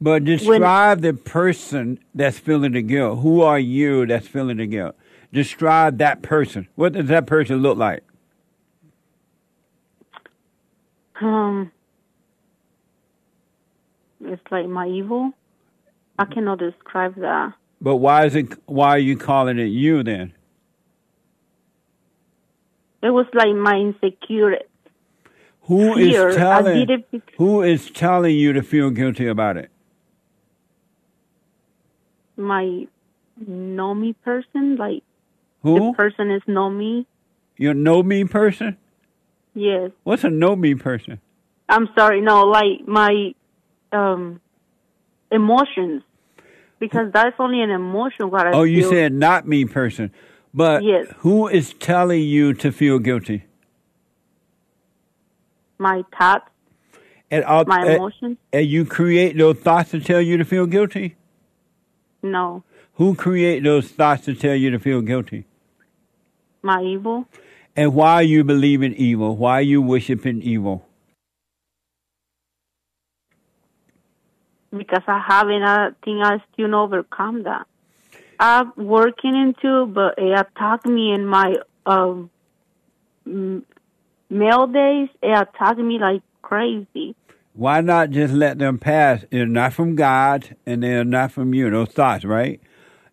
[0.00, 3.18] But describe the person that's feeling the guilt.
[3.20, 4.96] Who are you that's feeling the guilt?
[5.32, 6.68] Describe that person.
[6.74, 8.02] What does that person look like?
[11.20, 11.70] Um,
[14.24, 15.32] it's like my evil.
[16.18, 17.52] I cannot describe that.
[17.80, 18.52] But why is it?
[18.66, 20.32] Why are you calling it you then?
[23.02, 24.64] It was like my insecurity.
[25.62, 27.04] Who is telling?
[27.36, 29.70] Who is telling you to feel guilty about it?
[32.40, 32.86] My
[33.46, 35.02] know me person, like
[35.62, 35.74] Who?
[35.90, 37.06] the person is know me.
[37.56, 38.76] You know me person?
[39.54, 41.20] Yes, What's a know me person?
[41.68, 42.20] I'm sorry.
[42.20, 43.34] No, like my
[43.92, 44.40] um
[45.30, 46.02] emotions,
[46.78, 48.30] because that's only an emotion.
[48.30, 50.10] What I Oh, you said not me person.
[50.54, 51.06] But Yes.
[51.18, 53.44] who is telling you to feel guilty?
[55.78, 56.44] my thoughts,
[57.30, 58.36] And, all- my and- emotions.
[58.52, 61.16] and you create those thoughts to tell you to feel guilty?
[62.22, 62.62] No,
[62.94, 65.46] Who create those thoughts to tell you to feel guilty?
[66.62, 67.26] My evil.
[67.74, 69.36] And why are you believing evil?
[69.36, 70.86] Why are you worshiping evil?
[74.76, 77.66] Because I haven't, I think I still overcome that.
[78.38, 81.56] I'm working into, but it attacked me in my
[81.86, 82.30] um,
[83.24, 85.08] male days.
[85.22, 87.14] It attacked me like crazy.
[87.52, 89.24] Why not just let them pass?
[89.30, 92.60] They're not from God and they're not from you, those thoughts, right?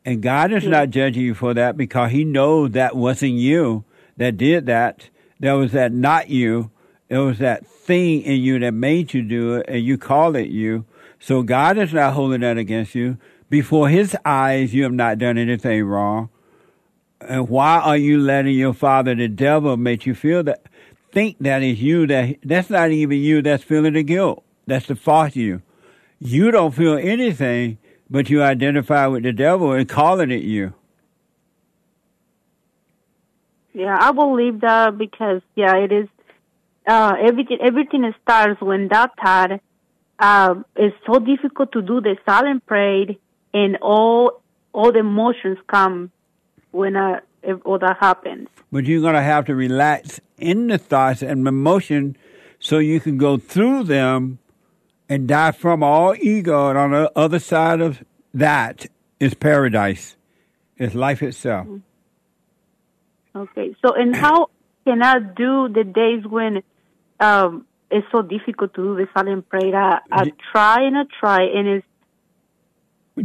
[0.06, 3.84] And God is not judging you for that because He knows that wasn't you
[4.18, 5.10] that did that.
[5.40, 6.72] There was that not you.
[7.10, 10.48] It was that thing in you that made you do it and you call it
[10.50, 10.86] you.
[11.20, 13.18] So God is not holding that against you.
[13.50, 16.30] Before His eyes, you have not done anything wrong.
[17.20, 20.64] And why are you letting your father, the devil, make you feel that?
[21.18, 22.06] Think that is you.
[22.06, 23.42] That that's not even you.
[23.42, 24.44] That's feeling the guilt.
[24.68, 25.64] That's the false you.
[26.20, 30.76] You don't feel anything, but you identify with the devil and calling it you.
[33.74, 36.08] Yeah, I believe that because yeah, it is.
[36.86, 39.60] Uh, everything everything starts when that thought
[40.20, 43.08] uh, it's so difficult to do the silent prayer,
[43.56, 46.12] and all all the emotions come
[46.70, 48.50] when uh, if all that happens.
[48.72, 52.18] But you're going to have to relax in the thoughts and emotion
[52.60, 54.38] so you can go through them
[55.10, 56.70] and die from all ego.
[56.70, 58.86] And on the other side of that
[59.20, 60.18] is paradise,
[60.78, 61.68] is life itself.
[63.36, 64.50] Okay, so and how
[64.86, 66.64] can I do the days when
[67.20, 69.76] um, it's so difficult to do the silent prayer?
[69.76, 71.88] I, I try and I try, and it's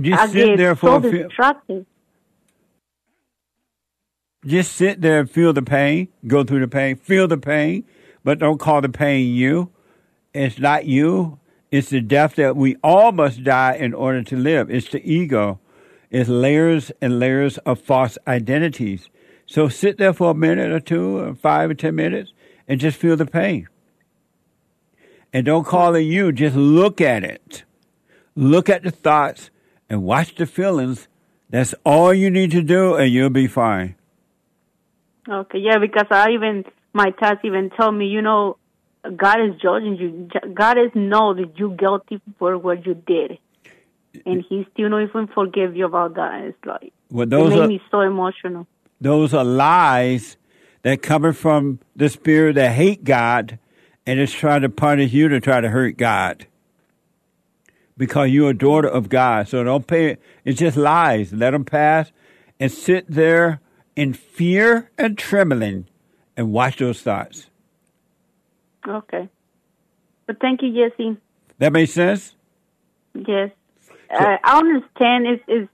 [0.00, 1.86] Just I sit there so a few, distracted.
[4.44, 7.84] Just sit there and feel the pain, go through the pain, feel the pain,
[8.24, 9.70] but don't call the pain you.
[10.34, 11.38] It's not you.
[11.70, 14.70] It's the death that we all must die in order to live.
[14.70, 15.60] It's the ego.
[16.10, 19.08] It's layers and layers of false identities.
[19.46, 22.32] So sit there for a minute or two, or five or ten minutes,
[22.68, 23.68] and just feel the pain.
[25.32, 26.32] And don't call it you.
[26.32, 27.64] Just look at it.
[28.34, 29.50] Look at the thoughts
[29.88, 31.08] and watch the feelings.
[31.48, 33.94] That's all you need to do, and you'll be fine.
[35.28, 38.56] Okay, yeah, because I even my test even told me, you know,
[39.16, 40.28] God is judging you.
[40.52, 43.38] God is know that you guilty for what you did,
[44.26, 46.44] and He still not even forgive you about that.
[46.44, 48.66] It's like Well, it those made are me so emotional.
[49.00, 50.36] those are lies
[50.82, 53.58] that coming from the spirit that hate God
[54.04, 56.46] and is trying to punish you to try to hurt God.
[57.96, 59.46] Because you're a daughter of God.
[59.48, 61.32] So don't pay it's just lies.
[61.32, 62.10] Let them pass
[62.58, 63.60] and sit there
[63.96, 65.86] in fear and trembling
[66.36, 67.46] and watch those thoughts.
[68.86, 69.28] Okay,
[70.26, 71.16] but thank you, Jesse.
[71.58, 72.34] That makes sense?
[73.14, 73.50] Yes,
[74.10, 75.26] uh, I understand.
[75.26, 75.68] Is is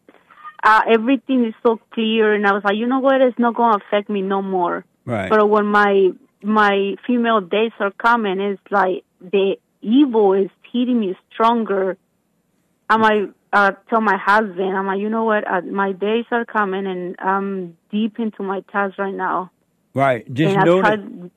[0.62, 3.20] uh, everything is so clear, and I was like, you know what?
[3.20, 4.84] It's not going to affect me no more.
[5.04, 5.30] Right.
[5.30, 6.10] But when my
[6.42, 11.96] my female days are coming, it's like the evil is hitting me stronger.
[12.90, 15.46] Am I might uh, tell my husband, I'm like, you know what?
[15.46, 19.50] Uh, my days are coming, and I'm deep into my task right now.
[19.94, 20.32] Right.
[20.32, 21.30] Just and know that tried,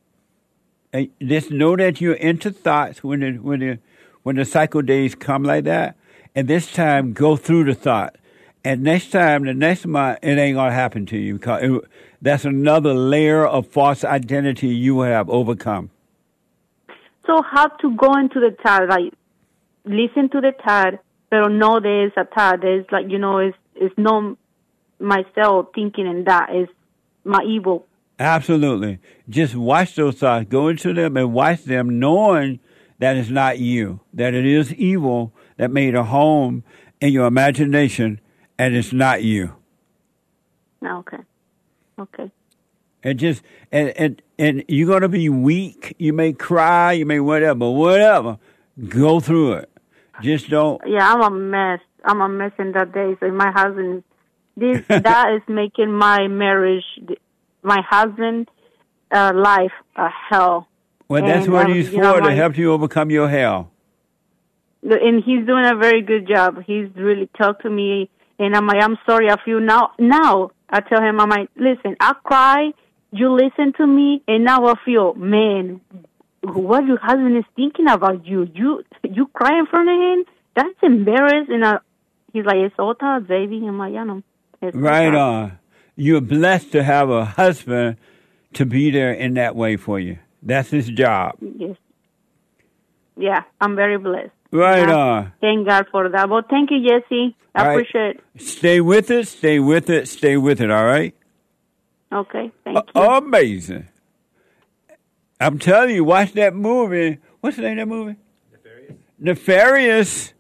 [0.94, 3.80] And just know that you're into thoughts when the when the
[4.24, 5.96] when the cycle days come like that.
[6.36, 8.16] And this time, go through the thought.
[8.64, 11.82] And next time, the next month, it ain't gonna happen to you because it,
[12.22, 15.90] that's another layer of false identity you have overcome.
[17.26, 19.14] So how to go into the tad, like
[19.86, 21.00] listen to the tad,
[21.32, 22.62] but know there's a tad.
[22.62, 24.38] There's like you know, it's it's not
[25.00, 26.68] myself thinking and that is
[27.24, 27.88] my evil.
[28.20, 29.00] Absolutely.
[29.28, 30.46] Just watch those thoughts.
[30.48, 32.60] Go into them and watch them, knowing
[33.00, 36.64] that it's not you, that it is evil that made a home
[37.00, 38.20] in your imagination,
[38.60, 39.56] and it's not you.
[40.84, 41.18] Ah, okay,
[41.98, 42.32] okay,
[43.04, 45.96] And just and and and you're gonna be weak.
[45.98, 46.92] You may cry.
[46.92, 47.72] You may whatever.
[47.72, 48.38] Whatever.
[48.88, 49.71] Go through it.
[50.22, 50.82] Just don't.
[50.86, 51.80] yeah, I'm a mess.
[52.04, 53.16] I'm a mess in that day.
[53.20, 54.04] So my husband,
[54.58, 56.84] this that is making my marriage,
[57.64, 58.50] my husband,
[59.12, 60.68] uh, life a hell.
[61.08, 63.28] Well, that's And, what um, he's you know, for to my- help you overcome your
[63.30, 63.72] hell.
[64.84, 66.64] and he's doing a very good job.
[66.66, 68.10] He's really talked to me,
[68.40, 69.30] and I'm like, I'm sorry.
[69.30, 69.92] I feel now.
[70.00, 72.72] Now I tell him, I'm like, listen, I cry.
[73.12, 75.82] You listen to me, and now I feel, man,
[76.44, 78.48] what your husband is thinking about you.
[78.54, 80.26] You you cry in front of him.
[80.56, 81.54] That's embarrassing.
[81.56, 81.78] And I,
[82.34, 83.62] he's like, it's all time, baby.
[83.66, 83.94] I'm like.
[84.62, 85.60] It's all Right on.
[85.96, 87.98] You're blessed to have a husband
[88.54, 90.18] to be there in that way for you.
[90.42, 91.36] That's his job.
[91.40, 91.78] Yes.
[93.16, 94.32] Yeah, I'm very blessed.
[94.52, 94.96] Right Yeah.
[94.96, 95.34] on.
[95.42, 96.30] Thank God for that.
[96.30, 97.36] Well, thank you, Jesse.
[97.54, 97.74] I right.
[97.74, 98.42] appreciate it.
[98.42, 99.28] Stay with it.
[99.28, 100.08] Stay with it.
[100.08, 100.72] Stay with it.
[100.72, 101.14] All right.
[102.12, 103.02] Okay, thank you.
[103.02, 103.88] Uh, amazing.
[105.42, 107.18] I'm telling you, watch that movie.
[107.40, 108.16] What's the name of that movie?
[109.18, 110.34] Nefarious.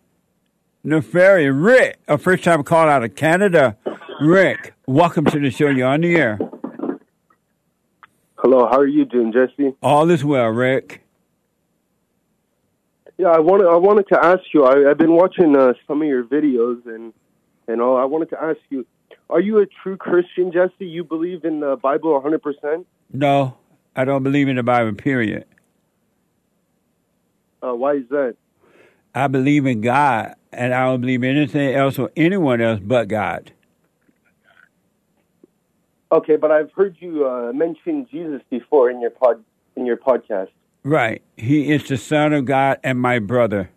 [0.84, 1.56] Nefarious.
[1.56, 3.78] Rick, a first time call out of Canada.
[4.22, 5.70] Rick, welcome to the show.
[5.70, 6.40] You're on the air.
[8.36, 9.74] Hello, how are you doing, Jesse?
[9.82, 11.02] All is well, Rick.
[13.18, 14.66] Yeah, I wanted I wanted to ask you.
[14.66, 17.12] I, I've been watching uh, some of your videos and
[17.68, 17.98] and all.
[17.98, 18.86] I wanted to ask you:
[19.32, 20.86] Are you a true Christian, Jesse?
[20.86, 22.86] You believe in the Bible 100 percent?
[23.12, 23.58] No,
[23.96, 25.46] I don't believe in the Bible, period.
[27.62, 28.36] Uh, why is that?
[29.14, 33.08] I believe in God, and I don't believe in anything else or anyone else but
[33.08, 33.52] God.
[36.12, 39.44] Okay, but I've heard you uh, mention Jesus before in your pod
[39.76, 40.50] in your podcast.
[40.84, 41.22] Right.
[41.38, 43.70] He is the Son of God and my brother.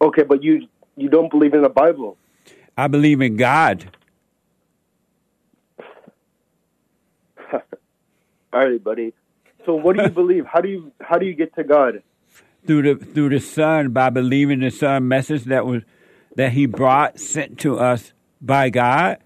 [0.00, 2.16] Okay, but you you don't believe in the Bible.
[2.76, 3.90] I believe in God.
[7.52, 7.60] All
[8.58, 9.12] right, buddy.
[9.64, 10.46] So, what do you believe?
[10.46, 12.02] How do you how do you get to God?
[12.66, 15.82] through the through the Son by believing the Son message that was
[16.34, 19.18] that He brought sent to us by God,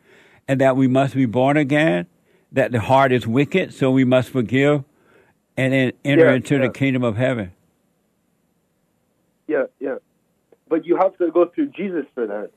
[0.46, 2.06] and that we must be born again.
[2.52, 4.82] That the heart is wicked, so we must forgive,
[5.56, 6.62] and then enter Yeah, into yeah.
[6.66, 7.52] the kingdom of heaven.
[9.46, 9.96] Yeah, yeah.
[10.68, 12.50] But you have to go through Jesus for that.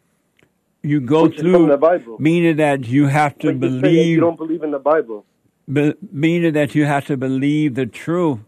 [0.83, 2.17] You go Which through, the Bible.
[2.19, 4.05] meaning that you have to believe.
[4.07, 5.25] you don't believe in the Bible.
[5.71, 8.39] Be, meaning that you have to believe the truth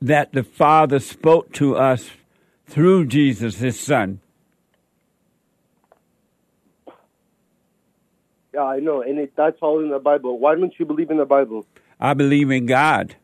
[0.00, 2.10] that the Father spoke to us
[2.66, 4.20] through Jesus, His Son.
[8.54, 10.38] Yeah, I know, and it, that's all in the Bible.
[10.38, 11.66] Why don't you believe in the Bible?
[12.00, 13.16] I believe in God.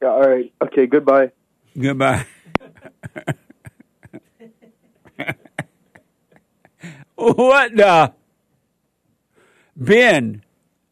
[0.00, 0.52] Yeah, all right.
[0.62, 1.32] Okay, goodbye.
[1.76, 2.26] Goodbye.
[7.16, 8.14] What the?
[9.74, 10.44] Ben,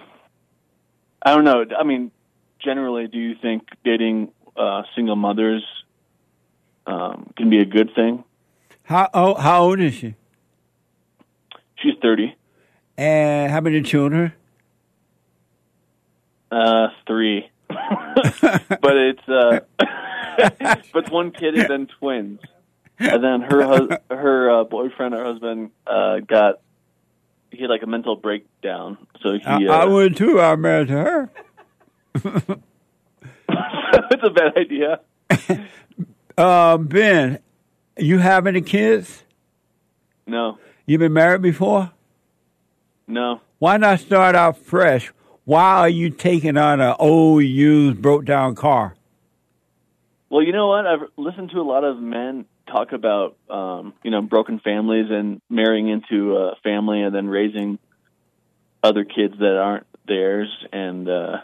[1.22, 1.66] I don't know.
[1.78, 2.12] I mean,
[2.64, 5.64] generally, do you think dating uh, single mothers
[6.90, 8.24] um, can be a good thing?
[8.84, 10.16] How oh, how old is she?
[11.78, 12.36] She's 30.
[12.98, 14.34] And how many children?
[16.52, 17.50] Uh, three.
[17.70, 19.60] but it's uh,
[20.94, 22.40] but one kid and then twins,
[22.98, 26.62] and then her hus- her uh, boyfriend or husband uh, got
[27.52, 30.42] he had like a mental breakdown, so he I, uh, I would too.
[30.42, 31.30] I'm married her.
[32.16, 32.64] it's
[34.24, 35.02] a bad idea.
[36.40, 37.38] Uh, ben,
[37.98, 39.24] you have any kids?
[40.26, 41.92] No, You been married before?
[43.08, 43.42] no.
[43.58, 45.12] Why not start out fresh?
[45.44, 48.96] Why are you taking on an old, used, broke down car?
[50.30, 50.88] Well, you know what?
[50.88, 55.42] I've listened to a lot of men talk about, um, you know, broken families and
[55.50, 57.80] marrying into a family and then raising
[58.82, 61.38] other kids that aren't theirs, and uh,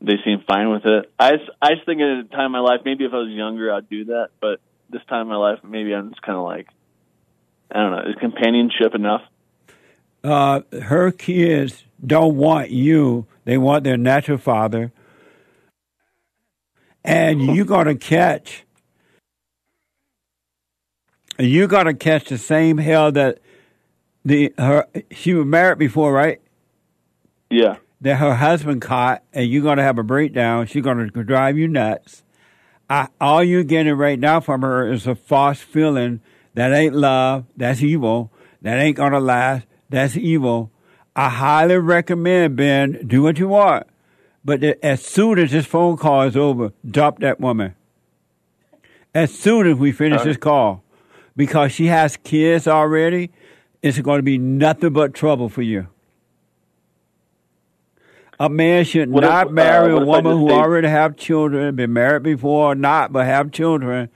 [0.00, 1.12] they seem fine with it.
[1.18, 3.30] I just, I just think at a time in my life, maybe if I was
[3.30, 4.30] younger, I'd do that.
[4.40, 6.68] But this time in my life, maybe I'm just kind of like,
[7.70, 9.22] I don't know, is companionship enough?
[10.24, 13.26] Uh, her kids don't want you.
[13.44, 14.92] They want their natural father.
[17.04, 18.64] And you're going to catch,
[21.38, 23.38] you're to catch the same hell that
[24.24, 26.40] the her she was married before, right?
[27.48, 27.76] Yeah.
[28.02, 30.66] That her husband caught, and you're going to have a breakdown.
[30.66, 32.22] She's going to drive you nuts.
[32.88, 36.20] I, all you're getting right now from her is a false feeling
[36.54, 37.44] that ain't love.
[37.56, 38.32] That's evil.
[38.62, 39.66] That ain't going to last.
[39.90, 40.70] That's evil.
[41.14, 43.86] I highly recommend, Ben, do what you want.
[44.44, 47.74] But the- as soon as this phone call is over, drop that woman.
[49.14, 50.82] As soon as we finish this call.
[51.36, 53.30] Because she has kids already.
[53.82, 55.86] it's going to be nothing but trouble for you.
[58.40, 61.76] A man should What not uh, marry what a woman who say- already have children,
[61.76, 64.08] been married before or not, but have children.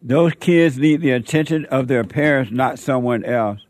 [0.00, 3.60] Those kids need the attention of their parents, not someone else.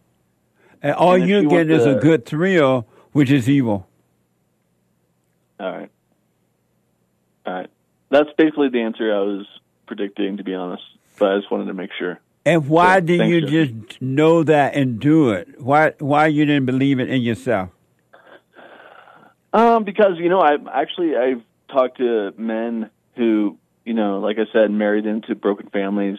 [0.83, 3.89] And all And you're you want getting is a good thrill, which is evil.
[5.59, 5.91] All right.
[7.47, 7.71] All right.
[8.11, 9.47] That's basically the answer I was
[9.87, 10.83] predicting, to be honest.
[11.19, 12.21] But I just wanted to make sure.
[12.45, 15.59] And why Yeah, do you just know that and do it?
[15.59, 17.71] Why why you didn't believe it in yourself?
[19.57, 24.45] Um, because you know, I actually I've talked to men who, you know, like I
[24.53, 26.19] said, married into broken families,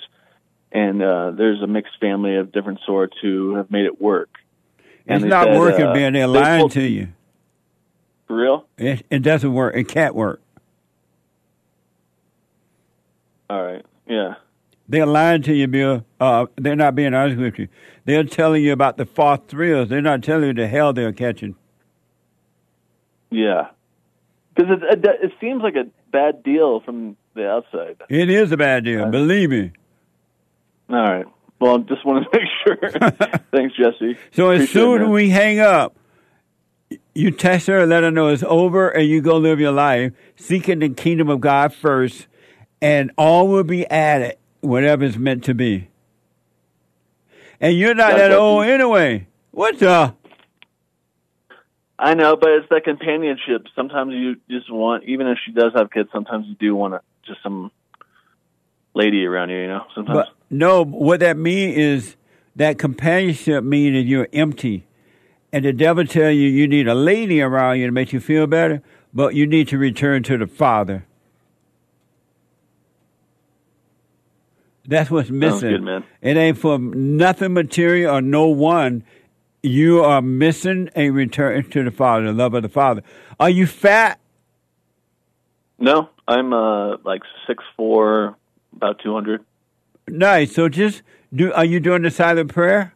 [0.72, 4.30] and uh, there's a mixed family of different sorts who have made it work.
[5.06, 6.14] And It's not said, working, uh, man.
[6.14, 7.10] They're they lying to you.
[8.28, 8.66] For real?
[8.76, 9.76] It, it doesn't work.
[9.76, 10.42] It can't work.
[13.52, 13.86] All right.
[14.08, 14.34] Yeah.
[14.90, 16.04] They're lying to you, Bill.
[16.20, 17.68] Uh, they're not being honest with you.
[18.06, 19.90] They're telling you about the false thrills.
[19.90, 21.56] They're not telling you the hell they're catching.
[23.30, 23.70] Yeah.
[24.56, 28.02] Because it, it it seems like a bad deal from the outside.
[28.10, 29.10] It is a bad deal.
[29.10, 29.72] Believe me.
[30.90, 31.26] All right.
[31.60, 33.10] Well, I just want to make sure.
[33.52, 34.18] Thanks, Jesse.
[34.32, 35.96] So as Appreciate it, soon as we hang up,
[37.14, 40.14] you text her, and let her know it's over, and you go live your life,
[40.36, 42.28] seeking the kingdom of God first,
[42.82, 45.90] and all will be added, whatever whatever's meant to be.
[47.60, 48.72] And you're not God that old you.
[48.72, 49.28] anyway.
[49.52, 50.14] What the?
[52.00, 53.66] I know, but it's that companionship.
[53.76, 57.02] Sometimes you just want, even if she does have kids, sometimes you do want to,
[57.26, 57.72] just some
[58.94, 59.58] lady around you.
[59.58, 60.18] You know, sometimes.
[60.18, 62.16] But no, what that mean is
[62.56, 64.86] that companionship mean that you're empty.
[65.52, 68.48] And the devil tell you you need a lady around you to make you feel
[68.48, 68.82] better,
[69.14, 71.06] but you need to return to the Father.
[74.86, 75.70] That's what's missing.
[75.70, 76.04] good, man.
[76.22, 79.04] It ain't for nothing material or no one.
[79.68, 83.04] You are missing a return to the Father, the love of the Father.
[83.40, 84.20] Are you fat?
[85.80, 88.36] no, I'm uh like six four,
[88.76, 89.44] about two hundred.
[90.08, 90.54] Nice.
[90.56, 91.04] So just
[91.34, 91.54] do.
[91.54, 92.94] Are you doing the silent prayer?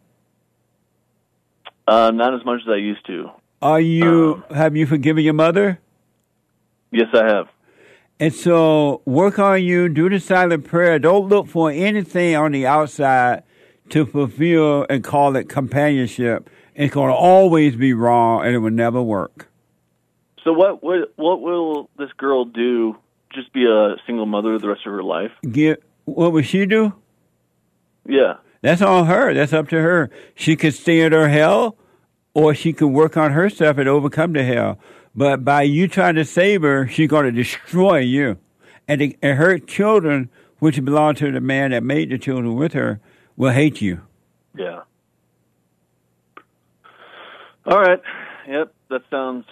[1.88, 3.30] Uh, not as much as I used to.
[3.62, 4.44] Are you?
[4.50, 5.80] have you forgiven your mother?
[6.92, 7.48] Yes, I have.
[8.20, 11.00] And so work on you, do the silent prayer.
[11.00, 13.44] Don't look for anything on the outside
[13.90, 16.50] to fulfill and call it companionship.
[16.76, 19.50] It's going to always be wrong and it will never work.
[20.44, 22.98] So what what what will this girl do?
[23.34, 25.32] Just be a single mother the rest of her life?
[25.50, 26.94] Get, what would she do?
[28.06, 28.38] Yeah.
[28.62, 29.34] That's on her.
[29.34, 30.10] That's up to her.
[30.36, 31.78] She could stay in her hell
[32.34, 34.80] or she could work on herself and overcome the hell.
[35.16, 38.38] But by you trying to save her, she's going to destroy you.
[38.88, 42.74] And, the, and her children, which belong to the man that made the children with
[42.74, 43.00] her,
[43.36, 44.02] will hate you.
[44.56, 44.82] Yeah.
[47.66, 48.02] All right.
[48.48, 48.74] Yep.
[48.90, 49.46] That sounds.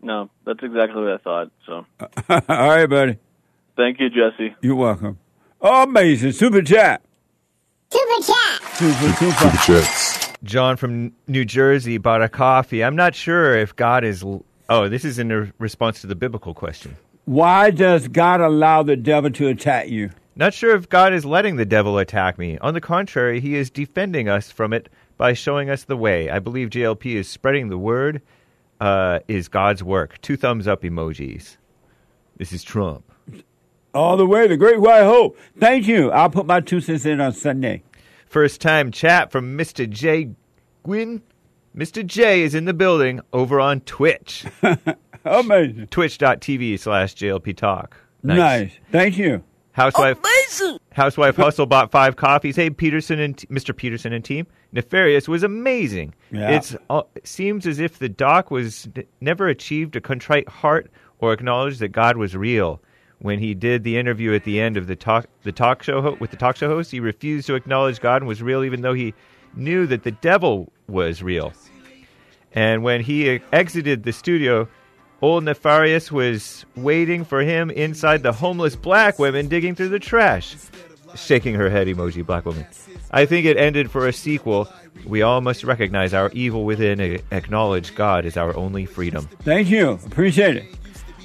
[0.00, 1.50] No, that's exactly what I thought.
[1.66, 1.86] So
[2.48, 3.18] All right, buddy.
[3.76, 4.54] thank you, Jesse.
[4.62, 5.18] You're welcome.
[5.60, 6.32] Oh, amazing.
[6.32, 7.02] Super chat.
[7.92, 8.62] Super chat.
[8.74, 10.38] Super, super.
[10.44, 12.82] John from New Jersey bought a coffee.
[12.82, 14.22] I'm not sure if God is.
[14.22, 16.96] l- Oh, this is in a response to the biblical question.
[17.26, 20.10] Why does God allow the devil to attack you?
[20.34, 22.56] Not sure if God is letting the devil attack me.
[22.58, 24.88] On the contrary, he is defending us from it
[25.22, 26.28] by showing us the way.
[26.28, 28.22] I believe JLP is spreading the word,
[28.80, 30.20] uh, is God's work.
[30.20, 31.58] Two thumbs up emojis.
[32.38, 33.04] This is Trump.
[33.94, 35.38] All the way, the great white hope.
[35.56, 36.10] Thank you.
[36.10, 37.84] I'll put my two cents in on Sunday.
[38.26, 39.88] First time chat from Mr.
[39.88, 40.30] J.
[40.82, 41.22] Gwyn.
[41.72, 42.04] Mr.
[42.04, 44.44] J is in the building over on Twitch.
[45.24, 45.86] Amazing.
[45.86, 47.96] Twitch.tv slash JLP Talk.
[48.24, 48.72] Nice.
[48.90, 49.44] Thank you.
[49.72, 50.18] Housewife.
[50.92, 52.56] Housewife Hustle bought five coffees.
[52.56, 53.74] Hey, Peterson and t- Mr.
[53.74, 54.46] Peterson and team.
[54.72, 56.14] Nefarious was amazing.
[56.30, 56.50] Yeah.
[56.50, 60.90] It's uh, it seems as if the doc was n- never achieved a contrite heart
[61.20, 62.80] or acknowledged that God was real.
[63.20, 66.16] When he did the interview at the end of the talk, the talk show ho-
[66.20, 68.94] with the talk show host, he refused to acknowledge God and was real, even though
[68.94, 69.14] he
[69.54, 71.52] knew that the devil was real.
[72.54, 74.68] And when he exited the studio,
[75.22, 80.54] old Nefarious was waiting for him inside the homeless black women digging through the trash.
[81.14, 82.66] Shaking her head emoji, black woman.
[83.10, 84.68] I think it ended for a sequel.
[85.06, 89.28] We all must recognize our evil within and acknowledge God is our only freedom.
[89.42, 89.90] Thank you.
[90.06, 90.64] Appreciate it.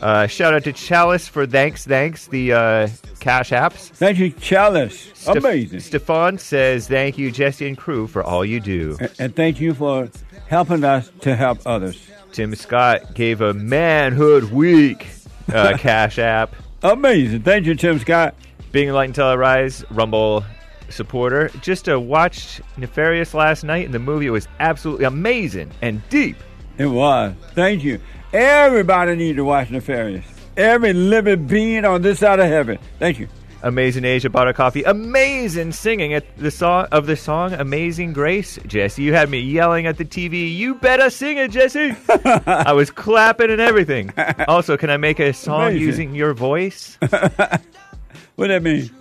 [0.01, 2.87] Uh, shout out to Chalice for thanks, thanks, the uh,
[3.19, 3.89] cash apps.
[3.89, 5.11] Thank you, Chalice.
[5.15, 5.79] Steph- Amazing.
[5.79, 8.95] Stefan says, thank you, Jesse and crew, for all you do.
[8.99, 10.09] And, and thank you for
[10.47, 12.07] helping us to help others.
[12.31, 15.07] Tim Scott gave a manhood week
[15.53, 16.55] uh, cash app.
[16.83, 17.43] Amazing.
[17.43, 18.35] Thank you, Tim Scott.
[18.71, 20.43] Being a Light Until I Rise, Rumble
[20.89, 21.49] supporter.
[21.61, 26.37] Just uh, watched Nefarious last night, and the movie was absolutely amazing and deep.
[26.77, 27.33] It was.
[27.53, 27.99] Thank you.
[28.33, 30.25] Everybody needs to watch Nefarious.
[30.55, 32.77] Every living being on this side of heaven.
[32.99, 33.27] Thank you.
[33.63, 34.83] Amazing Asia bought a coffee.
[34.83, 38.59] Amazing singing at the song of the song Amazing Grace.
[38.67, 40.55] Jesse, you had me yelling at the TV.
[40.55, 41.95] You better sing it, Jesse.
[42.47, 44.13] I was clapping and everything.
[44.47, 45.81] Also, can I make a song Amazing.
[45.81, 46.97] using your voice?
[48.35, 48.91] What that mean?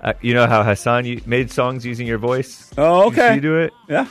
[0.00, 2.70] Uh, you know how Hassan made songs using your voice?
[2.78, 3.34] Oh, okay.
[3.34, 3.72] you do it?
[3.88, 4.06] Yeah.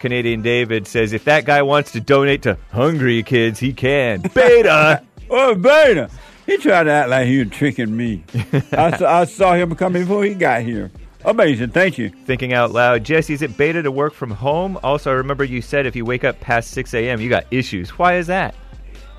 [0.00, 4.20] Canadian David says if that guy wants to donate to hungry kids, he can.
[4.34, 5.02] Beta.
[5.30, 6.08] Oh, Beta.
[6.48, 8.24] He tried to act like he was tricking me.
[8.72, 10.90] I, saw, I saw him come before he got here.
[11.26, 11.72] Amazing.
[11.72, 12.08] Thank you.
[12.08, 14.78] Thinking out loud, Jesse, is it beta to work from home?
[14.82, 17.90] Also, I remember you said if you wake up past 6 a.m., you got issues.
[17.90, 18.54] Why is that?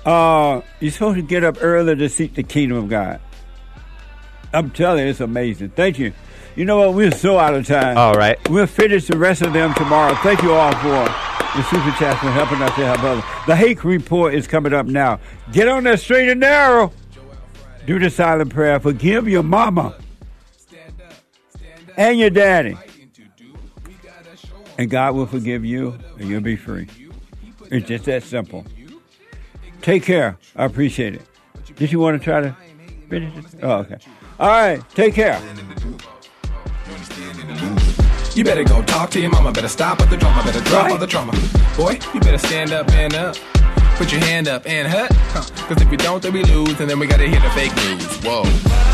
[0.04, 3.20] Uh, you're supposed to get up early to seek the kingdom of God.
[4.52, 5.70] I'm telling you, it's amazing.
[5.70, 6.12] Thank you.
[6.56, 6.94] You know what?
[6.94, 7.96] We're so out of time.
[7.96, 8.36] All right.
[8.50, 10.16] We'll finish the rest of them tomorrow.
[10.16, 11.04] Thank you all for
[11.56, 13.24] the super chat for helping us to help others.
[13.46, 15.20] The Hake Report is coming up now.
[15.52, 16.92] Get on that straight and narrow.
[17.86, 18.78] Do the silent prayer.
[18.78, 19.96] Forgive your mama
[21.96, 22.76] and your daddy.
[24.78, 26.88] And God will forgive you and you'll be free.
[27.70, 28.64] It's just that simple.
[29.82, 30.38] Take care.
[30.56, 31.22] I appreciate it.
[31.76, 32.56] Did you want to try to
[33.08, 33.44] finish it?
[33.62, 33.96] Oh, okay.
[34.38, 34.82] All right.
[34.90, 35.40] Take care.
[38.34, 40.98] You better go talk to your mama, better stop with the drama, better drop all
[40.98, 41.32] the trauma.
[41.76, 43.36] Boy, you better stand up and up.
[44.00, 45.12] Put your hand up and hut.
[45.12, 45.42] Huh.
[45.68, 48.16] Cause if we don't, then we lose, and then we gotta hear the fake news.
[48.24, 48.89] Whoa.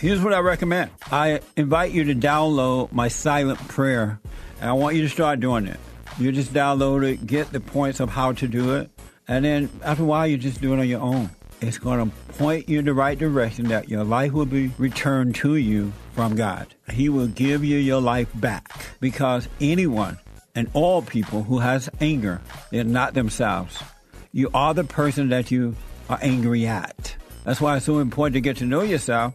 [0.00, 0.90] Here's what I recommend.
[1.12, 4.18] I invite you to download my silent prayer,
[4.60, 5.78] and I want you to start doing it.
[6.18, 8.90] You just download it, get the points of how to do it,
[9.28, 11.30] and then after a while, you just do it on your own.
[11.60, 15.34] It's going to point you in the right direction that your life will be returned
[15.36, 16.74] to you from God.
[16.90, 20.18] He will give you your life back because anyone
[20.54, 22.40] and all people who has anger,
[22.70, 23.82] they're not themselves.
[24.32, 25.76] You are the person that you
[26.08, 27.14] are angry at.
[27.44, 29.34] That's why it's so important to get to know yourself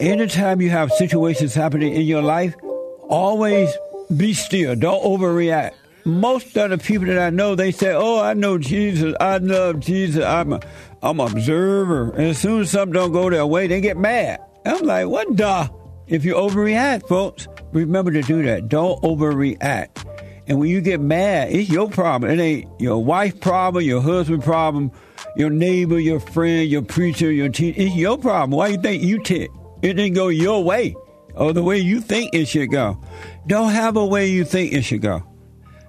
[0.00, 2.56] Anytime you have situations happening in your life,
[3.02, 3.70] always
[4.16, 4.74] be still.
[4.74, 5.72] Don't overreact.
[6.06, 9.14] Most of the people that I know, they say, "Oh, I know Jesus.
[9.20, 10.24] I love Jesus.
[10.24, 10.60] I'm a,
[11.02, 14.40] I'm an observer." And as soon as something don't go their way, they get mad.
[14.64, 15.70] I'm like, "What the?"
[16.06, 18.68] If you overreact, folks, remember to do that.
[18.68, 20.02] Don't overreact.
[20.48, 22.30] And when you get mad, it's your problem.
[22.32, 24.92] It ain't your wife problem, your husband problem,
[25.36, 27.82] your neighbor, your friend, your preacher, your teacher.
[27.82, 28.52] It's your problem.
[28.52, 29.50] Why you think you tick?
[29.82, 30.94] It didn't go your way
[31.34, 33.00] or the way you think it should go.
[33.46, 35.22] Don't have a way you think it should go.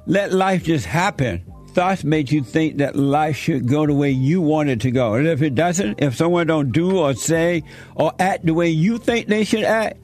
[0.06, 1.46] Let life just happen.
[1.70, 5.14] Thoughts make you think that life should go the way you want it to go.
[5.14, 7.64] And if it doesn't, if someone don't do or say
[7.96, 9.98] or act the way you think they should act,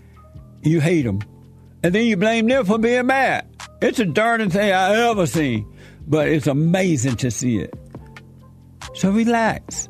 [0.62, 1.20] you hate them.
[1.84, 3.48] And then you blame them for being mad.
[3.82, 5.72] It's the darndest thing I ever seen.
[6.08, 7.74] But it's amazing to see it.
[8.96, 9.90] So relax.